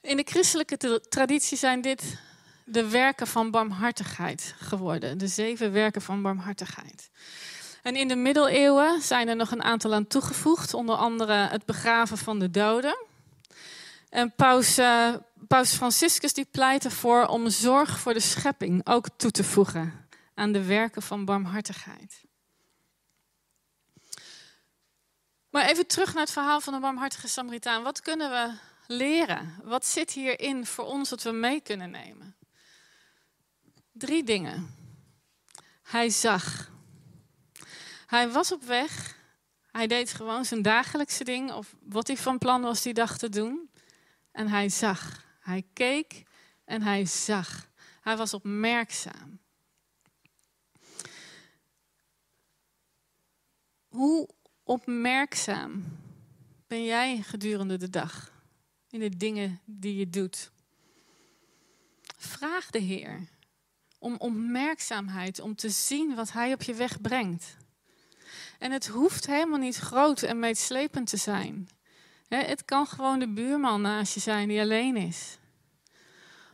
In 0.00 0.16
de 0.16 0.24
christelijke 0.26 1.00
traditie 1.08 1.58
zijn 1.58 1.80
dit 1.80 2.18
de 2.64 2.88
werken 2.88 3.26
van 3.26 3.50
barmhartigheid 3.50 4.54
geworden. 4.58 5.18
De 5.18 5.26
zeven 5.26 5.72
werken 5.72 6.02
van 6.02 6.22
barmhartigheid. 6.22 7.10
En 7.82 7.96
in 7.96 8.08
de 8.08 8.16
middeleeuwen 8.16 9.02
zijn 9.02 9.28
er 9.28 9.36
nog 9.36 9.50
een 9.50 9.62
aantal 9.62 9.94
aan 9.94 10.06
toegevoegd, 10.06 10.74
onder 10.74 10.96
andere 10.96 11.32
het 11.32 11.64
begraven 11.64 12.18
van 12.18 12.38
de 12.38 12.50
doden. 12.50 13.06
En 14.08 14.34
paus, 14.34 14.78
uh, 14.78 15.14
paus 15.48 15.72
Franciscus 15.72 16.32
die 16.32 16.48
pleit 16.50 16.84
ervoor 16.84 17.26
om 17.26 17.48
zorg 17.48 17.98
voor 17.98 18.12
de 18.12 18.20
schepping 18.20 18.86
ook 18.86 19.06
toe 19.16 19.30
te 19.30 19.44
voegen 19.44 20.08
aan 20.34 20.52
de 20.52 20.64
werken 20.64 21.02
van 21.02 21.24
barmhartigheid. 21.24 22.22
Maar 25.50 25.64
even 25.64 25.86
terug 25.86 26.12
naar 26.12 26.22
het 26.22 26.32
verhaal 26.32 26.60
van 26.60 26.72
de 26.72 26.80
barmhartige 26.80 27.28
Samaritaan. 27.28 27.82
Wat 27.82 28.00
kunnen 28.00 28.30
we 28.30 28.52
leren? 28.90 29.54
Wat 29.62 29.86
zit 29.86 30.12
hierin 30.12 30.66
voor 30.66 30.84
ons 30.84 31.08
dat 31.08 31.22
we 31.22 31.30
mee 31.30 31.60
kunnen 31.60 31.90
nemen? 31.90 32.36
Drie 33.92 34.24
dingen. 34.24 34.74
Hij 35.82 36.10
zag. 36.10 36.70
Hij 38.06 38.30
was 38.30 38.52
op 38.52 38.62
weg. 38.62 39.18
Hij 39.70 39.86
deed 39.86 40.12
gewoon 40.12 40.44
zijn 40.44 40.62
dagelijkse 40.62 41.24
ding 41.24 41.52
of 41.52 41.74
wat 41.80 42.06
hij 42.06 42.16
van 42.16 42.38
plan 42.38 42.62
was 42.62 42.82
die 42.82 42.94
dag 42.94 43.18
te 43.18 43.28
doen. 43.28 43.70
En 44.32 44.48
hij 44.48 44.68
zag. 44.68 45.24
Hij 45.40 45.66
keek 45.72 46.22
en 46.64 46.82
hij 46.82 47.06
zag. 47.06 47.68
Hij 48.00 48.16
was 48.16 48.34
opmerkzaam. 48.34 49.40
Hoe 53.88 54.28
opmerkzaam 54.62 55.98
ben 56.66 56.84
jij 56.84 57.22
gedurende 57.22 57.76
de 57.76 57.90
dag? 57.90 58.39
In 58.90 59.00
de 59.00 59.16
dingen 59.16 59.60
die 59.64 59.96
je 59.96 60.10
doet. 60.10 60.50
Vraag 62.16 62.70
de 62.70 62.78
Heer 62.78 63.28
om 63.98 64.16
opmerkzaamheid, 64.18 65.40
om 65.40 65.56
te 65.56 65.68
zien 65.68 66.14
wat 66.14 66.32
Hij 66.32 66.52
op 66.52 66.62
je 66.62 66.74
weg 66.74 67.00
brengt. 67.00 67.56
En 68.58 68.72
het 68.72 68.86
hoeft 68.86 69.26
helemaal 69.26 69.58
niet 69.58 69.76
groot 69.76 70.22
en 70.22 70.38
meetslepend 70.38 71.08
te 71.08 71.16
zijn. 71.16 71.68
Het 72.28 72.64
kan 72.64 72.86
gewoon 72.86 73.18
de 73.18 73.28
buurman 73.28 73.80
naast 73.80 74.14
je 74.14 74.20
zijn 74.20 74.48
die 74.48 74.60
alleen 74.60 74.96
is. 74.96 75.38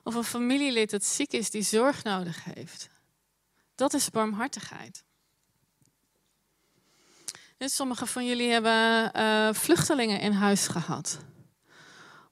Of 0.03 0.15
een 0.15 0.25
familielid 0.25 0.91
dat 0.91 1.05
ziek 1.05 1.33
is, 1.33 1.51
die 1.51 1.63
zorg 1.63 2.03
nodig 2.03 2.45
heeft. 2.45 2.89
Dat 3.75 3.95
is 3.95 4.11
barmhartigheid. 4.11 5.05
Sommigen 7.59 8.07
van 8.07 8.27
jullie 8.27 8.51
hebben 8.51 9.11
uh, 9.17 9.53
vluchtelingen 9.53 10.21
in 10.21 10.33
huis 10.33 10.67
gehad. 10.67 11.19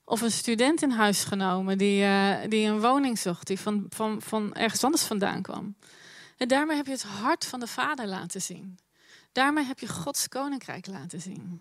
Of 0.05 0.21
een 0.21 0.31
student 0.31 0.81
in 0.81 0.91
huis 0.91 1.23
genomen 1.23 1.77
die, 1.77 2.03
uh, 2.03 2.37
die 2.47 2.67
een 2.67 2.81
woning 2.81 3.19
zocht, 3.19 3.47
die 3.47 3.59
van, 3.59 3.85
van, 3.89 4.21
van 4.21 4.53
ergens 4.53 4.83
anders 4.83 5.03
vandaan 5.03 5.41
kwam. 5.41 5.75
En 6.37 6.47
daarmee 6.47 6.75
heb 6.75 6.85
je 6.85 6.91
het 6.91 7.03
hart 7.03 7.45
van 7.45 7.59
de 7.59 7.67
Vader 7.67 8.07
laten 8.07 8.41
zien. 8.41 8.79
Daarmee 9.31 9.63
heb 9.65 9.79
je 9.79 9.87
Gods 9.87 10.27
koninkrijk 10.27 10.87
laten 10.87 11.21
zien. 11.21 11.59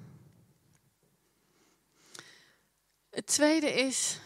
Het 3.10 3.26
tweede 3.26 3.72
is, 3.72 4.18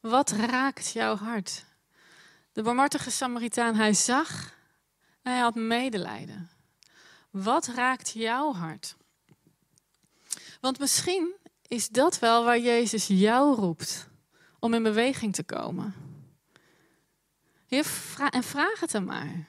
wat 0.00 0.30
raakt 0.30 0.92
jouw 0.92 1.16
hart? 1.16 1.64
De 2.52 2.62
barmhartige 2.62 3.10
Samaritaan, 3.10 3.74
hij 3.74 3.94
zag 3.94 4.54
en 5.22 5.32
hij 5.32 5.40
had 5.40 5.54
medelijden. 5.54 6.50
Wat 7.30 7.66
raakt 7.66 8.10
jouw 8.10 8.52
hart? 8.52 8.96
Want 10.60 10.78
misschien 10.78 11.34
is 11.68 11.88
dat 11.88 12.18
wel 12.18 12.44
waar 12.44 12.58
Jezus 12.58 13.06
jou 13.06 13.54
roept 13.54 14.08
om 14.58 14.74
in 14.74 14.82
beweging 14.82 15.34
te 15.34 15.44
komen. 15.44 15.94
En 18.30 18.42
vraag 18.42 18.80
het 18.80 18.92
hem 18.92 19.04
maar. 19.04 19.46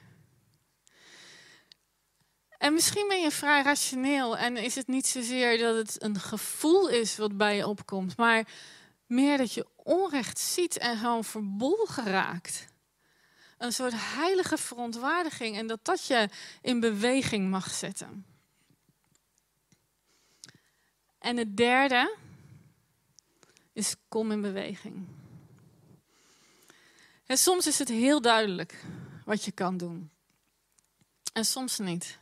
En 2.58 2.72
misschien 2.72 3.08
ben 3.08 3.20
je 3.20 3.30
vrij 3.30 3.62
rationeel 3.62 4.36
en 4.36 4.56
is 4.56 4.74
het 4.74 4.86
niet 4.86 5.06
zozeer 5.06 5.58
dat 5.58 5.74
het 5.74 6.02
een 6.02 6.20
gevoel 6.20 6.88
is 6.88 7.16
wat 7.16 7.36
bij 7.36 7.56
je 7.56 7.66
opkomt, 7.66 8.16
maar 8.16 8.48
meer 9.06 9.38
dat 9.38 9.52
je 9.52 9.66
onrecht 9.76 10.38
ziet 10.38 10.78
en 10.78 10.96
gewoon 10.96 11.24
verbolgen 11.24 12.04
raakt. 12.04 12.66
Een 13.58 13.72
soort 13.72 13.92
heilige 13.96 14.56
verontwaardiging 14.56 15.56
en 15.56 15.66
dat 15.66 15.84
dat 15.84 16.06
je 16.06 16.28
in 16.62 16.80
beweging 16.80 17.50
mag 17.50 17.70
zetten. 17.70 18.26
En 21.28 21.36
het 21.36 21.56
derde 21.56 22.16
is 23.72 23.94
kom 24.08 24.32
in 24.32 24.40
beweging. 24.40 25.06
En 27.26 27.38
soms 27.38 27.66
is 27.66 27.78
het 27.78 27.88
heel 27.88 28.20
duidelijk 28.20 28.84
wat 29.24 29.44
je 29.44 29.52
kan 29.52 29.76
doen. 29.76 30.10
En 31.32 31.44
soms 31.44 31.78
niet. 31.78 32.18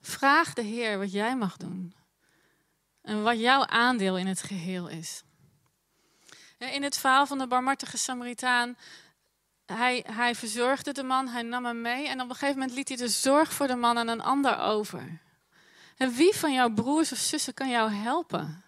Vraag 0.00 0.52
de 0.52 0.62
Heer 0.62 0.98
wat 0.98 1.12
jij 1.12 1.36
mag 1.36 1.56
doen. 1.56 1.94
En 3.02 3.22
wat 3.22 3.38
jouw 3.38 3.66
aandeel 3.66 4.18
in 4.18 4.26
het 4.26 4.42
geheel 4.42 4.88
is. 4.88 5.22
In 6.58 6.82
het 6.82 6.98
verhaal 6.98 7.26
van 7.26 7.38
de 7.38 7.46
barmhartige 7.46 7.98
Samaritaan, 7.98 8.76
hij, 9.66 10.04
hij 10.06 10.34
verzorgde 10.34 10.92
de 10.92 11.02
man, 11.02 11.28
hij 11.28 11.42
nam 11.42 11.64
hem 11.64 11.80
mee 11.80 12.08
en 12.08 12.20
op 12.20 12.28
een 12.28 12.34
gegeven 12.34 12.58
moment 12.58 12.76
liet 12.76 12.88
hij 12.88 12.96
de 12.96 13.08
zorg 13.08 13.52
voor 13.52 13.66
de 13.66 13.76
man 13.76 13.98
aan 13.98 14.08
een 14.08 14.22
ander 14.22 14.58
over. 14.58 15.20
En 16.02 16.12
wie 16.12 16.34
van 16.34 16.52
jouw 16.52 16.70
broers 16.70 17.12
of 17.12 17.18
zussen 17.18 17.54
kan 17.54 17.70
jou 17.70 17.90
helpen 17.92 18.64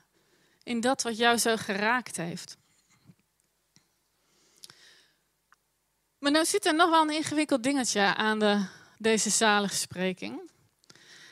in 0.62 0.80
dat 0.80 1.02
wat 1.02 1.16
jou 1.16 1.38
zo 1.38 1.56
geraakt 1.56 2.16
heeft? 2.16 2.56
Maar 6.18 6.30
nou 6.30 6.44
zit 6.44 6.66
er 6.66 6.74
nog 6.74 6.90
wel 6.90 7.02
een 7.02 7.14
ingewikkeld 7.14 7.62
dingetje 7.62 8.14
aan 8.14 8.38
de, 8.38 8.66
deze 8.98 9.30
zaligspreking. 9.30 10.50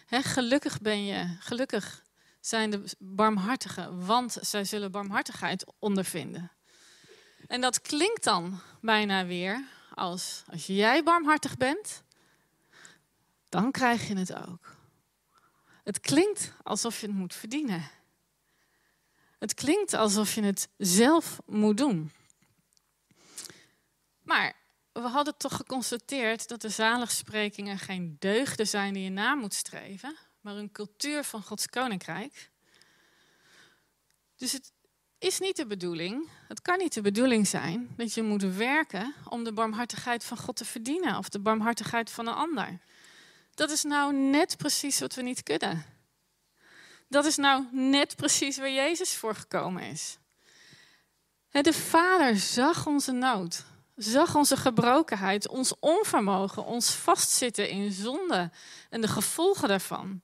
He, 0.07 0.23
gelukkig 0.23 0.81
ben 0.81 1.05
je, 1.05 1.37
gelukkig 1.38 2.03
zijn 2.41 2.71
de 2.71 2.85
barmhartigen, 2.99 4.07
want 4.07 4.37
zij 4.41 4.65
zullen 4.65 4.91
barmhartigheid 4.91 5.65
ondervinden. 5.79 6.51
En 7.47 7.61
dat 7.61 7.81
klinkt 7.81 8.25
dan 8.25 8.61
bijna 8.81 9.27
weer 9.27 9.65
als 9.95 10.43
als 10.51 10.67
jij 10.67 11.03
barmhartig 11.03 11.57
bent, 11.57 12.03
dan 13.49 13.71
krijg 13.71 14.09
je 14.09 14.17
het 14.17 14.35
ook. 14.35 14.81
Het 15.83 16.01
klinkt 16.01 16.53
alsof 16.62 17.01
je 17.01 17.07
het 17.07 17.16
moet 17.16 17.35
verdienen. 17.35 17.90
Het 19.38 19.55
klinkt 19.55 19.95
alsof 19.95 20.35
je 20.35 20.42
het 20.42 20.68
zelf 20.77 21.40
moet 21.47 21.77
doen. 21.77 22.12
Maar 24.23 24.57
we 24.92 25.01
hadden 25.01 25.37
toch 25.37 25.57
geconstateerd 25.57 26.49
dat 26.49 26.61
de 26.61 26.68
zaligsprekingen 26.68 27.79
geen 27.79 28.16
deugden 28.18 28.66
zijn 28.66 28.95
die 28.95 29.03
je 29.03 29.11
na 29.11 29.35
moet 29.35 29.55
streven, 29.55 30.16
maar 30.40 30.57
een 30.57 30.73
cultuur 30.73 31.25
van 31.25 31.42
Gods 31.42 31.66
koninkrijk. 31.66 32.51
Dus 34.37 34.53
het 34.53 34.73
is 35.18 35.38
niet 35.38 35.57
de 35.57 35.66
bedoeling, 35.66 36.29
het 36.49 36.62
kan 36.62 36.79
niet 36.79 36.95
de 36.95 37.01
bedoeling 37.01 37.47
zijn 37.47 37.88
dat 37.97 38.14
je 38.14 38.23
moet 38.23 38.42
werken 38.42 39.14
om 39.29 39.45
de 39.45 39.53
barmhartigheid 39.53 40.25
van 40.25 40.37
God 40.37 40.57
te 40.57 40.64
verdienen 40.64 41.18
of 41.18 41.29
de 41.29 41.40
barmhartigheid 41.40 42.11
van 42.11 42.27
een 42.27 42.35
ander. 42.35 42.79
Dat 43.62 43.70
is 43.70 43.83
nou 43.83 44.14
net 44.14 44.57
precies 44.57 45.01
wat 45.01 45.14
we 45.14 45.22
niet 45.22 45.42
kunnen. 45.42 45.85
Dat 47.09 47.25
is 47.25 47.37
nou 47.37 47.66
net 47.70 48.16
precies 48.16 48.57
waar 48.57 48.70
Jezus 48.70 49.14
voor 49.14 49.35
gekomen 49.35 49.83
is. 49.83 50.18
De 51.51 51.72
Vader 51.72 52.37
zag 52.37 52.87
onze 52.87 53.12
nood, 53.12 53.64
zag 53.94 54.35
onze 54.35 54.57
gebrokenheid, 54.57 55.48
ons 55.48 55.75
onvermogen, 55.79 56.64
ons 56.64 56.90
vastzitten 56.90 57.68
in 57.68 57.92
zonde 57.92 58.51
en 58.90 59.01
de 59.01 59.09
gevolgen 59.09 59.68
daarvan. 59.68 60.20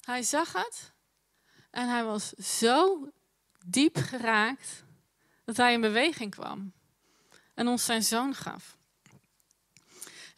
Hij 0.00 0.22
zag 0.22 0.52
het 0.52 0.92
en 1.70 1.88
hij 1.88 2.04
was 2.04 2.28
zo 2.32 3.08
diep 3.66 3.96
geraakt 3.96 4.84
dat 5.44 5.56
hij 5.56 5.72
in 5.72 5.80
beweging 5.80 6.30
kwam 6.30 6.72
en 7.54 7.68
ons 7.68 7.84
zijn 7.84 8.02
zoon 8.02 8.34
gaf. 8.34 8.78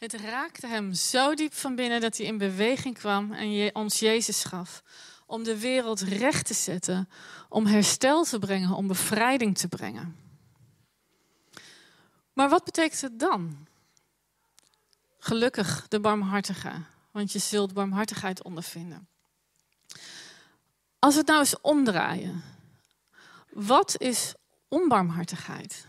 Het 0.03 0.13
raakte 0.13 0.67
hem 0.67 0.93
zo 0.93 1.33
diep 1.33 1.53
van 1.53 1.75
binnen 1.75 2.01
dat 2.01 2.17
hij 2.17 2.25
in 2.25 2.37
beweging 2.37 2.97
kwam 2.97 3.31
en 3.31 3.75
ons 3.75 3.99
Jezus 3.99 4.43
gaf. 4.43 4.83
Om 5.25 5.43
de 5.43 5.59
wereld 5.59 6.01
recht 6.01 6.45
te 6.45 6.53
zetten, 6.53 7.09
om 7.49 7.65
herstel 7.65 8.23
te 8.23 8.39
brengen, 8.39 8.75
om 8.75 8.87
bevrijding 8.87 9.57
te 9.57 9.67
brengen. 9.67 10.15
Maar 12.33 12.49
wat 12.49 12.63
betekent 12.63 13.01
het 13.01 13.19
dan? 13.19 13.67
Gelukkig 15.19 15.87
de 15.87 15.99
barmhartige, 15.99 16.71
want 17.11 17.31
je 17.31 17.39
zult 17.39 17.73
barmhartigheid 17.73 18.43
ondervinden. 18.43 19.07
Als 20.99 21.13
we 21.13 21.19
het 21.19 21.27
nou 21.27 21.39
eens 21.39 21.61
omdraaien. 21.61 22.43
Wat 23.49 24.01
is 24.01 24.33
onbarmhartigheid? 24.67 25.85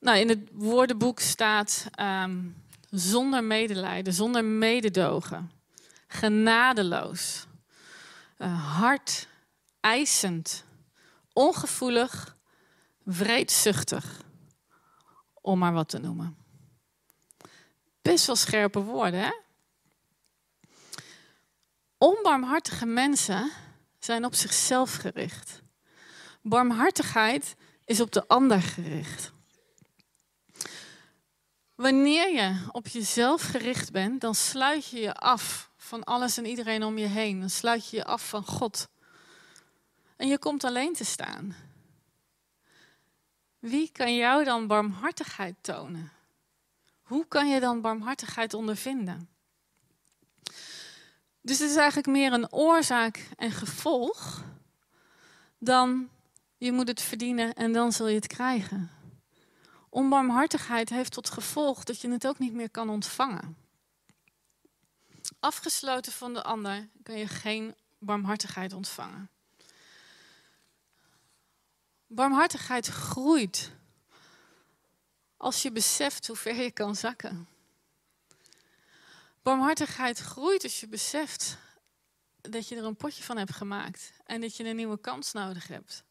Nou, 0.00 0.18
in 0.18 0.28
het 0.28 0.48
woordenboek 0.52 1.20
staat 1.20 1.86
um, 2.00 2.62
zonder 2.90 3.44
medelijden, 3.44 4.12
zonder 4.12 4.44
mededogen, 4.44 5.50
genadeloos, 6.06 7.46
uh, 8.38 8.76
hard, 8.78 9.28
eisend, 9.80 10.64
ongevoelig, 11.32 12.36
vreedzuchtig, 13.06 14.22
om 15.40 15.58
maar 15.58 15.72
wat 15.72 15.88
te 15.88 15.98
noemen. 15.98 16.36
Best 18.02 18.26
wel 18.26 18.36
scherpe 18.36 18.80
woorden, 18.80 19.20
hè? 19.20 19.32
Onbarmhartige 21.98 22.86
mensen 22.86 23.50
zijn 23.98 24.24
op 24.24 24.34
zichzelf 24.34 24.94
gericht. 24.94 25.62
Barmhartigheid 26.42 27.54
is 27.84 28.00
op 28.00 28.12
de 28.12 28.28
ander 28.28 28.62
gericht. 28.62 29.32
Wanneer 31.80 32.32
je 32.32 32.56
op 32.72 32.88
jezelf 32.88 33.42
gericht 33.42 33.92
bent, 33.92 34.20
dan 34.20 34.34
sluit 34.34 34.86
je 34.86 35.00
je 35.00 35.14
af 35.14 35.70
van 35.76 36.04
alles 36.04 36.36
en 36.36 36.46
iedereen 36.46 36.82
om 36.82 36.98
je 36.98 37.06
heen. 37.06 37.40
Dan 37.40 37.50
sluit 37.50 37.90
je 37.90 37.96
je 37.96 38.04
af 38.04 38.28
van 38.28 38.44
God. 38.44 38.88
En 40.16 40.28
je 40.28 40.38
komt 40.38 40.64
alleen 40.64 40.94
te 40.94 41.04
staan. 41.04 41.56
Wie 43.58 43.90
kan 43.92 44.16
jou 44.16 44.44
dan 44.44 44.66
barmhartigheid 44.66 45.54
tonen? 45.60 46.12
Hoe 47.02 47.26
kan 47.28 47.48
je 47.48 47.60
dan 47.60 47.80
barmhartigheid 47.80 48.54
ondervinden? 48.54 49.28
Dus 51.40 51.58
het 51.58 51.70
is 51.70 51.76
eigenlijk 51.76 52.08
meer 52.08 52.32
een 52.32 52.52
oorzaak 52.52 53.28
en 53.36 53.50
gevolg 53.50 54.44
dan 55.58 56.08
je 56.56 56.72
moet 56.72 56.88
het 56.88 57.00
verdienen 57.00 57.54
en 57.54 57.72
dan 57.72 57.92
zul 57.92 58.08
je 58.08 58.14
het 58.14 58.26
krijgen. 58.26 58.99
Onbarmhartigheid 59.90 60.88
heeft 60.88 61.12
tot 61.12 61.30
gevolg 61.30 61.84
dat 61.84 62.00
je 62.00 62.10
het 62.10 62.26
ook 62.26 62.38
niet 62.38 62.52
meer 62.52 62.70
kan 62.70 62.88
ontvangen. 62.88 63.56
Afgesloten 65.40 66.12
van 66.12 66.34
de 66.34 66.42
ander 66.42 66.88
kan 67.02 67.18
je 67.18 67.26
geen 67.26 67.74
barmhartigheid 67.98 68.72
ontvangen. 68.72 69.30
Barmhartigheid 72.06 72.86
groeit 72.86 73.72
als 75.36 75.62
je 75.62 75.72
beseft 75.72 76.26
hoe 76.26 76.36
ver 76.36 76.54
je 76.54 76.70
kan 76.70 76.96
zakken. 76.96 77.48
Barmhartigheid 79.42 80.18
groeit 80.18 80.62
als 80.62 80.80
je 80.80 80.88
beseft 80.88 81.56
dat 82.40 82.68
je 82.68 82.76
er 82.76 82.84
een 82.84 82.96
potje 82.96 83.22
van 83.22 83.36
hebt 83.36 83.54
gemaakt 83.54 84.12
en 84.24 84.40
dat 84.40 84.56
je 84.56 84.64
een 84.64 84.76
nieuwe 84.76 85.00
kans 85.00 85.32
nodig 85.32 85.66
hebt. 85.68 86.04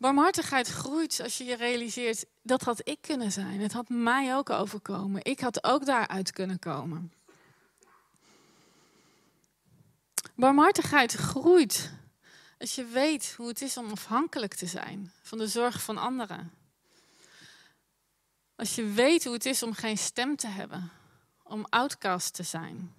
Barmhartigheid 0.00 0.68
groeit 0.68 1.20
als 1.22 1.38
je 1.38 1.44
je 1.44 1.56
realiseert, 1.56 2.24
dat 2.42 2.62
had 2.62 2.88
ik 2.88 2.98
kunnen 3.00 3.32
zijn. 3.32 3.60
Het 3.60 3.72
had 3.72 3.88
mij 3.88 4.36
ook 4.36 4.50
overkomen. 4.50 5.24
Ik 5.24 5.40
had 5.40 5.64
ook 5.64 5.84
daaruit 5.86 6.32
kunnen 6.32 6.58
komen. 6.58 7.12
Barmhartigheid 10.34 11.12
groeit 11.12 11.92
als 12.58 12.74
je 12.74 12.84
weet 12.84 13.34
hoe 13.36 13.48
het 13.48 13.62
is 13.62 13.76
om 13.76 13.90
afhankelijk 13.90 14.54
te 14.54 14.66
zijn 14.66 15.12
van 15.22 15.38
de 15.38 15.48
zorg 15.48 15.82
van 15.82 15.98
anderen. 15.98 16.52
Als 18.56 18.74
je 18.74 18.84
weet 18.84 19.24
hoe 19.24 19.32
het 19.34 19.46
is 19.46 19.62
om 19.62 19.72
geen 19.72 19.98
stem 19.98 20.36
te 20.36 20.48
hebben, 20.48 20.90
om 21.42 21.66
outcast 21.68 22.34
te 22.34 22.42
zijn. 22.42 22.94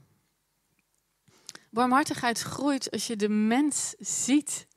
Barmhartigheid 1.70 2.40
groeit 2.40 2.92
als 2.92 3.08
je 3.08 3.16
de 3.16 3.30
mens 3.30 3.96
ziet. 4.00 4.68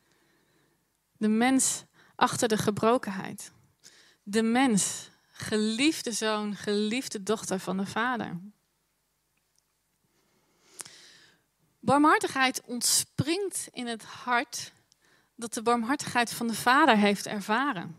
De 1.16 1.28
mens 1.28 1.84
achter 2.14 2.48
de 2.48 2.56
gebrokenheid. 2.56 3.52
De 4.22 4.42
mens, 4.42 5.10
geliefde 5.30 6.12
zoon, 6.12 6.56
geliefde 6.56 7.22
dochter 7.22 7.58
van 7.58 7.76
de 7.76 7.86
Vader. 7.86 8.40
Barmhartigheid 11.80 12.60
ontspringt 12.60 13.68
in 13.72 13.86
het 13.86 14.04
hart 14.04 14.72
dat 15.34 15.54
de 15.54 15.62
barmhartigheid 15.62 16.32
van 16.32 16.46
de 16.46 16.54
Vader 16.54 16.96
heeft 16.96 17.26
ervaren. 17.26 17.96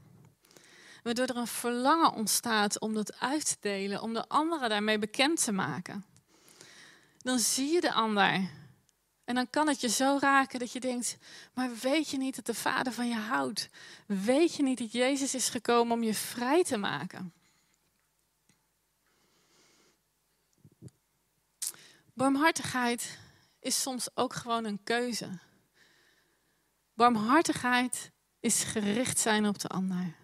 Waardoor 1.04 1.26
er 1.26 1.38
een 1.38 1.48
verlangen 1.48 2.14
ontstaat 2.14 2.80
om 2.80 2.94
dat 2.94 3.20
uit 3.20 3.46
te 3.46 3.58
delen, 3.60 4.02
om 4.02 4.14
de 4.14 4.28
anderen 4.28 4.70
daarmee 4.70 5.00
bekend 5.00 5.44
te 5.44 5.52
maken. 5.52 6.06
Dan 7.18 7.40
zie 7.40 7.72
je 7.72 7.82
de 7.82 7.94
ander 7.94 8.50
en 9.26 9.36
dan 9.36 9.50
kan 9.50 9.68
het 9.68 9.82
je 9.82 9.90
zo 9.90 10.18
raken 10.22 10.60
dat 10.60 10.72
je 10.72 10.80
denkt, 10.80 11.18
maar 11.54 11.70
weet 11.82 12.10
je 12.10 12.18
niet 12.18 12.36
dat 12.36 12.46
de 12.46 12.54
Vader 12.54 12.94
van 12.94 13.08
je 13.08 13.16
houdt? 13.16 13.70
Weet 14.06 14.56
je 14.56 14.64
niet 14.64 14.78
dat 14.78 14.92
Jezus 14.92 15.36
is 15.36 15.50
gekomen 15.50 15.94
om 15.94 16.04
je 16.04 16.14
vrij 16.14 16.64
te 16.64 16.78
maken? 16.78 17.34
Barmhartigheid 22.14 23.18
is 23.60 23.82
soms 23.82 24.08
ook 24.14 24.34
gewoon 24.34 24.66
een 24.66 24.84
keuze. 24.84 25.40
Barmhartigheid 26.94 28.12
is 28.40 28.64
gericht 28.64 29.20
zijn 29.20 29.48
op 29.48 29.60
de 29.60 29.68
ander. 29.68 30.16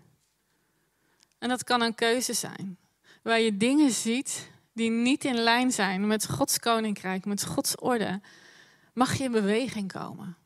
En 1.38 1.50
dat 1.50 1.64
kan 1.64 1.82
een 1.82 1.96
keuze 1.96 2.34
zijn, 2.34 2.78
waar 3.22 3.40
je 3.40 3.58
dingen 3.58 3.92
ziet 3.92 4.50
die 4.74 4.90
niet 4.90 5.26
in 5.26 5.36
lijn 5.36 5.72
zijn 5.72 6.08
met 6.08 6.30
Gods 6.30 6.60
koninkrijk, 6.60 7.26
met 7.26 7.46
Gods 7.46 7.76
orde 7.76 8.22
mag 8.94 9.18
je 9.18 9.24
in 9.24 9.32
beweging 9.32 9.92
komen. 9.92 10.38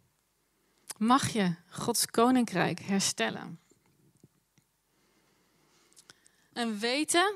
Mag 0.98 1.30
je 1.30 1.56
Gods 1.70 2.06
koninkrijk 2.06 2.80
herstellen. 2.80 3.60
En 6.54 6.80
weten 6.80 7.34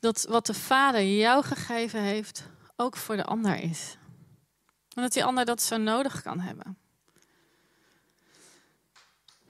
dat 0.00 0.26
wat 0.28 0.46
de 0.46 0.54
Vader 0.54 1.04
jou 1.04 1.44
gegeven 1.44 2.00
heeft, 2.00 2.48
ook 2.76 2.96
voor 2.96 3.16
de 3.16 3.24
ander 3.24 3.56
is. 3.56 3.96
En 4.94 5.02
dat 5.02 5.12
die 5.12 5.24
ander 5.24 5.44
dat 5.44 5.62
zo 5.62 5.76
nodig 5.76 6.22
kan 6.22 6.40
hebben. 6.40 6.78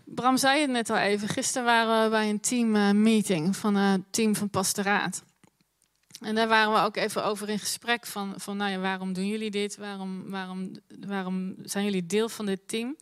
Bram 0.04 0.36
zei 0.36 0.60
het 0.60 0.70
net 0.70 0.90
al 0.90 0.96
even. 0.96 1.28
Gisteren 1.28 1.66
waren 1.66 2.04
we 2.04 2.10
bij 2.10 2.28
een 2.28 2.40
teammeeting 2.40 3.56
van 3.56 3.74
het 3.74 4.02
team 4.10 4.36
van 4.36 4.50
pastoraat. 4.50 5.22
En 6.20 6.34
daar 6.34 6.48
waren 6.48 6.72
we 6.72 6.80
ook 6.80 6.96
even 6.96 7.24
over 7.24 7.48
in 7.48 7.58
gesprek 7.58 8.06
van, 8.06 8.34
van 8.36 8.56
nou 8.56 8.70
ja, 8.70 8.78
waarom 8.78 9.12
doen 9.12 9.26
jullie 9.26 9.50
dit? 9.50 9.76
Waarom, 9.76 10.30
waarom, 10.30 10.72
waarom 11.06 11.54
zijn 11.62 11.84
jullie 11.84 12.06
deel 12.06 12.28
van 12.28 12.46
dit 12.46 12.68
team? 12.68 12.96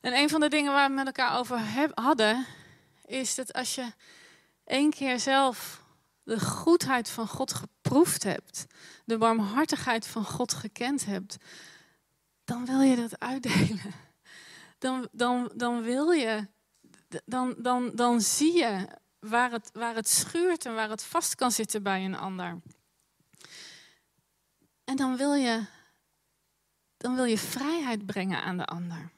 En 0.00 0.12
een 0.12 0.28
van 0.28 0.40
de 0.40 0.48
dingen 0.48 0.72
waar 0.72 0.88
we 0.88 0.94
met 0.94 1.06
elkaar 1.06 1.38
over 1.38 1.60
hadden, 1.94 2.46
is 3.04 3.34
dat 3.34 3.52
als 3.52 3.74
je 3.74 3.92
één 4.64 4.90
keer 4.90 5.20
zelf 5.20 5.82
de 6.22 6.40
goedheid 6.40 7.08
van 7.10 7.28
God 7.28 7.52
geproefd 7.52 8.22
hebt, 8.22 8.66
de 9.04 9.18
barmhartigheid 9.18 10.06
van 10.06 10.24
God 10.24 10.52
gekend 10.52 11.04
hebt, 11.04 11.36
dan 12.44 12.66
wil 12.66 12.80
je 12.80 12.96
dat 12.96 13.20
uitdelen. 13.20 14.02
Dan, 14.78 15.08
dan, 15.12 15.50
dan 15.54 15.82
wil 15.82 16.10
je, 16.10 16.46
dan, 17.24 17.54
dan, 17.58 17.90
dan 17.94 18.20
zie 18.20 18.56
je 18.56 18.86
waar 19.28 19.50
het, 19.50 19.70
waar 19.72 19.94
het 19.94 20.08
schuurt 20.08 20.66
en 20.66 20.74
waar 20.74 20.90
het 20.90 21.02
vast 21.02 21.34
kan 21.34 21.52
zitten 21.52 21.82
bij 21.82 22.04
een 22.04 22.16
ander. 22.16 22.60
En 24.84 24.96
dan 24.96 25.16
wil 25.16 25.34
je, 25.34 25.64
dan 26.96 27.14
wil 27.14 27.24
je 27.24 27.38
vrijheid 27.38 28.06
brengen 28.06 28.42
aan 28.42 28.56
de 28.56 28.64
ander. 28.64 29.10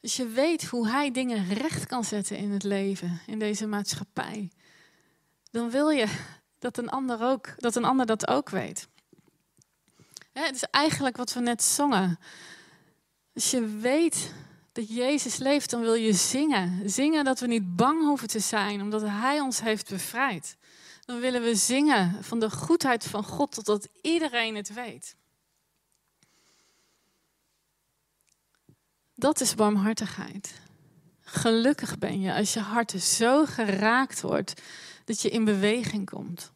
Dus 0.00 0.16
je 0.16 0.26
weet 0.26 0.64
hoe 0.64 0.88
hij 0.88 1.10
dingen 1.10 1.54
recht 1.54 1.86
kan 1.86 2.04
zetten 2.04 2.36
in 2.36 2.50
het 2.50 2.62
leven, 2.62 3.20
in 3.26 3.38
deze 3.38 3.66
maatschappij. 3.66 4.50
Dan 5.50 5.70
wil 5.70 5.88
je 5.88 6.06
dat 6.58 6.78
een 6.78 6.88
ander, 6.88 7.22
ook, 7.22 7.54
dat, 7.56 7.76
een 7.76 7.84
ander 7.84 8.06
dat 8.06 8.28
ook 8.28 8.48
weet. 8.50 8.88
het 10.32 10.54
is 10.54 10.64
eigenlijk 10.64 11.16
wat 11.16 11.32
we 11.32 11.40
net 11.40 11.62
zongen. 11.62 12.18
Als 13.34 13.50
je 13.50 13.66
weet 13.66 14.32
dat 14.80 14.96
Jezus 14.96 15.36
leeft, 15.36 15.70
dan 15.70 15.80
wil 15.80 15.94
je 15.94 16.12
zingen. 16.12 16.90
Zingen 16.90 17.24
dat 17.24 17.40
we 17.40 17.46
niet 17.46 17.76
bang 17.76 18.02
hoeven 18.02 18.28
te 18.28 18.40
zijn, 18.40 18.80
omdat 18.80 19.02
Hij 19.02 19.40
ons 19.40 19.60
heeft 19.60 19.88
bevrijd. 19.88 20.56
Dan 21.04 21.20
willen 21.20 21.42
we 21.42 21.54
zingen 21.54 22.24
van 22.24 22.40
de 22.40 22.50
goedheid 22.50 23.06
van 23.06 23.24
God, 23.24 23.52
totdat 23.52 23.88
iedereen 24.02 24.56
het 24.56 24.72
weet. 24.72 25.16
Dat 29.14 29.40
is 29.40 29.54
barmhartigheid. 29.54 30.60
Gelukkig 31.20 31.98
ben 31.98 32.20
je 32.20 32.34
als 32.34 32.52
je 32.52 32.60
hart 32.60 32.90
zo 32.90 33.46
geraakt 33.46 34.20
wordt 34.20 34.62
dat 35.04 35.20
je 35.20 35.30
in 35.30 35.44
beweging 35.44 36.10
komt. 36.10 36.52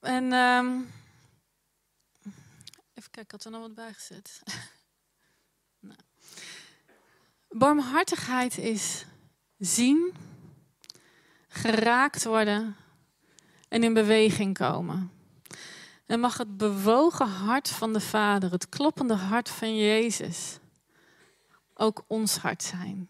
En 0.00 0.32
um, 0.32 0.96
Kijken, 3.18 3.36
ik 3.36 3.44
had 3.44 3.52
er 3.52 3.60
nog 3.60 3.68
wat 3.68 3.84
bij 3.84 3.92
gezet. 3.92 4.42
nou. 5.80 5.98
Barmhartigheid 7.48 8.58
is 8.58 9.04
zien, 9.58 10.14
geraakt 11.48 12.24
worden 12.24 12.76
en 13.68 13.82
in 13.82 13.92
beweging 13.92 14.58
komen. 14.58 15.12
En 16.06 16.20
mag 16.20 16.36
het 16.36 16.56
bewogen 16.56 17.26
hart 17.26 17.68
van 17.68 17.92
de 17.92 18.00
Vader, 18.00 18.50
het 18.50 18.68
kloppende 18.68 19.14
hart 19.14 19.48
van 19.48 19.76
Jezus, 19.76 20.58
ook 21.74 22.04
ons 22.06 22.36
hart 22.36 22.62
zijn. 22.62 23.08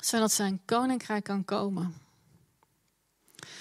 Zodat 0.00 0.32
zijn 0.32 0.60
koninkrijk 0.64 1.24
kan 1.24 1.44
komen. 1.44 1.94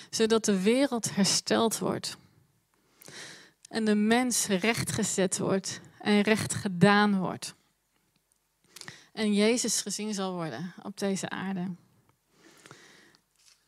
Zodat 0.09 0.45
de 0.45 0.61
wereld 0.61 1.15
hersteld 1.15 1.77
wordt 1.77 2.17
en 3.75 3.85
de 3.85 3.95
mens 3.95 4.45
rechtgezet 4.45 5.37
wordt 5.37 5.81
en 5.99 6.21
recht 6.21 6.53
gedaan 6.53 7.17
wordt. 7.17 7.55
En 9.11 9.33
Jezus 9.33 9.81
gezien 9.81 10.13
zal 10.13 10.33
worden 10.33 10.73
op 10.83 10.97
deze 10.97 11.29
aarde. 11.29 11.75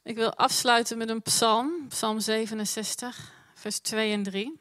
Ik 0.03 0.15
wil 0.15 0.33
afsluiten 0.33 0.97
met 0.97 1.09
een 1.09 1.21
psalm, 1.21 1.87
psalm 1.87 2.19
67, 2.19 3.33
vers 3.55 3.79
2 3.79 4.11
en 4.11 4.23
3. 4.23 4.59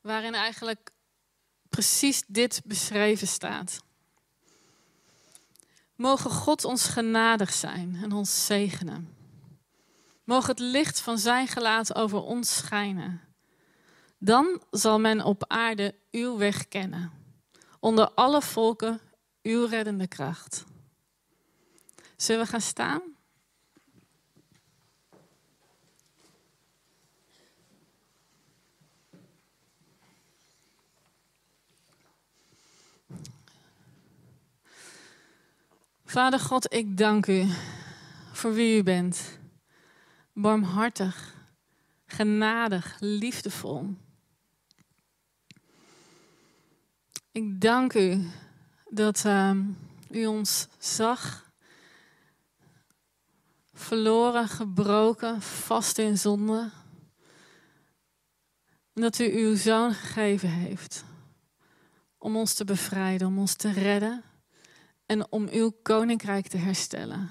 Waarin 0.00 0.34
eigenlijk 0.34 0.90
precies 1.68 2.22
dit 2.26 2.60
beschreven 2.64 3.26
staat. 3.26 3.82
Mogen 5.94 6.30
God 6.30 6.64
ons 6.64 6.84
genadig 6.84 7.52
zijn 7.52 7.98
en 8.02 8.12
ons 8.12 8.46
zegenen. 8.46 9.16
Mogen 10.24 10.50
het 10.50 10.58
licht 10.58 11.00
van 11.00 11.18
zijn 11.18 11.48
gelaat 11.48 11.94
over 11.94 12.22
ons 12.22 12.56
schijnen. 12.56 13.26
Dan 14.18 14.62
zal 14.70 14.98
men 14.98 15.24
op 15.24 15.44
aarde 15.46 15.94
uw 16.10 16.36
weg 16.36 16.68
kennen. 16.68 17.12
Onder 17.80 18.10
alle 18.10 18.42
volken 18.42 19.00
uw 19.42 19.66
reddende 19.66 20.06
kracht. 20.06 20.64
Zullen 22.16 22.44
we 22.44 22.50
gaan 22.50 22.60
staan? 22.60 23.02
Vader 36.04 36.40
God, 36.40 36.72
ik 36.72 36.96
dank 36.96 37.26
u 37.26 37.46
voor 38.32 38.54
wie 38.54 38.78
u 38.78 38.82
bent. 38.82 39.38
Barmhartig, 40.32 41.34
genadig, 42.06 42.96
liefdevol. 43.00 43.96
Ik 47.38 47.60
dank 47.60 47.94
u 47.94 48.28
dat 48.90 49.24
uh, 49.26 49.56
u 50.10 50.26
ons 50.26 50.68
zag, 50.78 51.52
verloren, 53.72 54.48
gebroken, 54.48 55.42
vast 55.42 55.98
in 55.98 56.18
zonde. 56.18 56.70
En 58.94 59.02
dat 59.02 59.18
u 59.18 59.24
uw 59.24 59.56
zoon 59.56 59.94
gegeven 59.94 60.48
heeft 60.48 61.04
om 62.18 62.36
ons 62.36 62.54
te 62.54 62.64
bevrijden, 62.64 63.26
om 63.26 63.38
ons 63.38 63.54
te 63.54 63.72
redden 63.72 64.22
en 65.06 65.32
om 65.32 65.48
uw 65.48 65.70
koninkrijk 65.82 66.46
te 66.46 66.56
herstellen. 66.56 67.30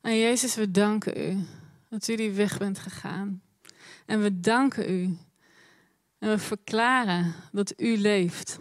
En 0.00 0.18
Jezus, 0.18 0.54
we 0.54 0.70
danken 0.70 1.30
u 1.30 1.46
dat 1.88 2.08
u 2.08 2.16
die 2.16 2.30
weg 2.30 2.58
bent 2.58 2.78
gegaan. 2.78 3.42
En 4.06 4.22
we 4.22 4.40
danken 4.40 4.92
u 4.92 5.18
en 6.18 6.28
we 6.28 6.38
verklaren 6.38 7.34
dat 7.52 7.80
u 7.80 7.96
leeft. 7.96 8.58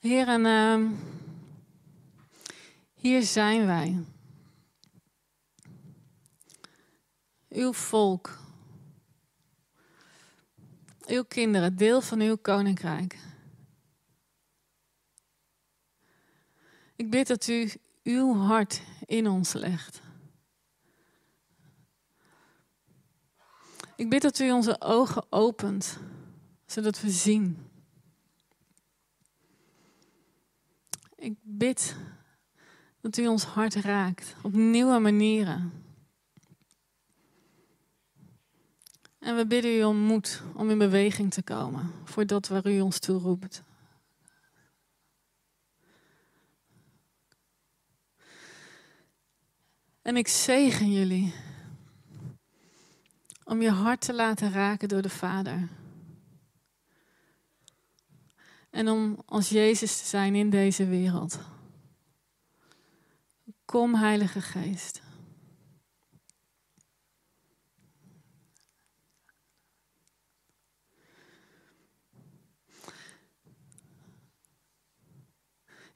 Heer, 0.00 0.28
en 0.28 0.44
uh, 0.44 0.90
hier 2.94 3.22
zijn 3.22 3.66
wij. 3.66 4.04
Uw 7.48 7.72
volk. 7.72 8.38
Uw 11.06 11.24
kinderen, 11.24 11.76
deel 11.76 12.00
van 12.00 12.20
uw 12.20 12.36
koninkrijk. 12.36 13.18
Ik 16.96 17.10
bid 17.10 17.26
dat 17.26 17.46
u 17.48 17.70
uw 18.02 18.34
hart 18.34 18.82
in 19.04 19.28
ons 19.28 19.52
legt. 19.52 20.04
Ik 23.96 24.08
bid 24.08 24.22
dat 24.22 24.38
u 24.38 24.50
onze 24.50 24.80
ogen 24.80 25.26
opent, 25.30 25.98
zodat 26.66 27.00
we 27.00 27.10
zien. 27.10 27.58
Ik 31.16 31.34
bid 31.42 31.96
dat 33.00 33.16
u 33.16 33.26
ons 33.26 33.44
hart 33.44 33.74
raakt 33.74 34.34
op 34.42 34.52
nieuwe 34.52 34.98
manieren. 34.98 35.84
En 39.18 39.36
we 39.36 39.46
bidden 39.46 39.76
u 39.76 39.84
om 39.84 39.96
moed 39.96 40.42
om 40.54 40.70
in 40.70 40.78
beweging 40.78 41.32
te 41.32 41.42
komen 41.42 41.92
voor 42.04 42.26
dat 42.26 42.48
waar 42.48 42.66
u 42.66 42.80
ons 42.80 42.98
toe 42.98 43.20
roept. 43.20 43.62
En 50.02 50.16
ik 50.16 50.28
zegen 50.28 50.92
jullie 50.92 51.34
om 53.46 53.62
je 53.62 53.70
hart 53.70 54.00
te 54.00 54.14
laten 54.14 54.52
raken 54.52 54.88
door 54.88 55.02
de 55.02 55.08
Vader. 55.08 55.68
En 58.70 58.88
om 58.88 59.22
als 59.26 59.48
Jezus 59.48 59.98
te 59.98 60.06
zijn 60.06 60.34
in 60.34 60.50
deze 60.50 60.86
wereld. 60.86 61.38
Kom, 63.64 63.94
Heilige 63.94 64.40
Geest. 64.40 65.02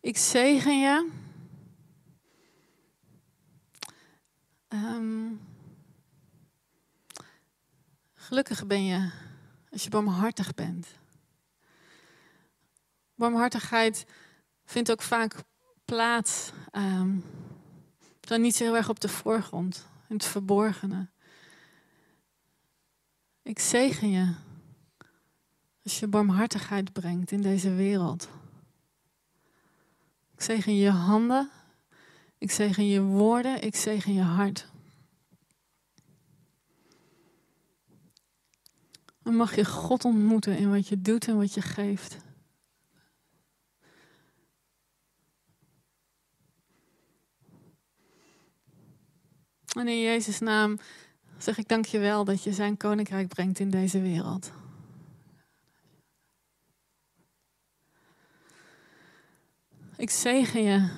Ik 0.00 0.16
zegen 0.16 0.78
je. 0.78 1.10
Gelukkig 8.46 8.66
ben 8.66 8.84
je 8.84 9.10
als 9.70 9.84
je 9.84 9.90
barmhartig 9.90 10.54
bent. 10.54 10.86
Barmhartigheid 13.14 14.06
vindt 14.64 14.90
ook 14.90 15.02
vaak 15.02 15.34
plaats, 15.84 16.52
um, 16.72 17.24
dan 18.20 18.40
niet 18.40 18.56
zo 18.56 18.64
heel 18.64 18.76
erg 18.76 18.88
op 18.88 19.00
de 19.00 19.08
voorgrond, 19.08 19.86
in 20.08 20.14
het 20.14 20.24
verborgene. 20.24 21.08
Ik 23.42 23.58
zegen 23.58 24.10
je 24.10 24.34
als 25.82 25.98
je 25.98 26.06
barmhartigheid 26.06 26.92
brengt 26.92 27.30
in 27.30 27.42
deze 27.42 27.74
wereld. 27.74 28.28
Ik 30.34 30.40
zegen 30.40 30.76
je 30.76 30.90
handen. 30.90 31.50
Ik 32.38 32.50
zegen 32.50 32.86
je 32.86 33.00
woorden. 33.00 33.62
Ik 33.62 33.76
zegen 33.76 34.14
je 34.14 34.22
hart. 34.22 34.69
En 39.22 39.34
mag 39.34 39.54
je 39.54 39.64
God 39.64 40.04
ontmoeten 40.04 40.56
in 40.56 40.70
wat 40.70 40.88
je 40.88 41.00
doet 41.00 41.28
en 41.28 41.36
wat 41.36 41.54
je 41.54 41.62
geeft. 41.62 42.16
En 49.76 49.88
in 49.88 50.00
Jezus' 50.00 50.38
naam 50.38 50.78
zeg 51.38 51.58
ik 51.58 51.68
dank 51.68 51.84
je 51.84 51.98
wel 51.98 52.24
dat 52.24 52.42
je 52.42 52.52
zijn 52.52 52.76
koninkrijk 52.76 53.28
brengt 53.28 53.58
in 53.58 53.70
deze 53.70 54.00
wereld. 54.00 54.52
Ik 59.96 60.10
zegen 60.10 60.62
je 60.62 60.88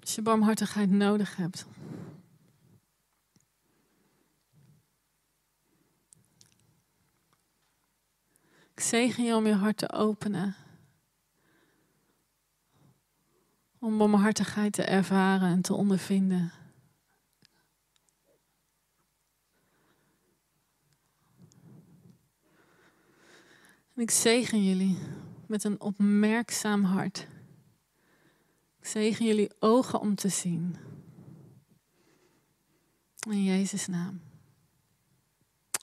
als 0.00 0.14
je 0.14 0.22
barmhartigheid 0.22 0.90
nodig 0.90 1.36
hebt. 1.36 1.66
Ik 8.82 8.88
zegen 8.88 9.24
je 9.24 9.34
om 9.34 9.46
je 9.46 9.54
hart 9.54 9.76
te 9.76 9.92
openen. 9.92 10.56
Om 13.78 13.98
barmhartigheid 13.98 14.72
te 14.72 14.82
ervaren 14.82 15.48
en 15.48 15.62
te 15.62 15.74
ondervinden. 15.74 16.52
En 23.94 24.02
ik 24.02 24.10
zegen 24.10 24.64
jullie 24.64 24.98
met 25.46 25.64
een 25.64 25.80
opmerkzaam 25.80 26.84
hart. 26.84 27.28
Ik 28.78 28.86
zegen 28.86 29.26
jullie 29.26 29.50
ogen 29.58 30.00
om 30.00 30.14
te 30.14 30.28
zien. 30.28 30.76
In 33.28 33.44
Jezus' 33.44 33.86
naam. 33.86 34.20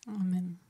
Amen. 0.08 0.69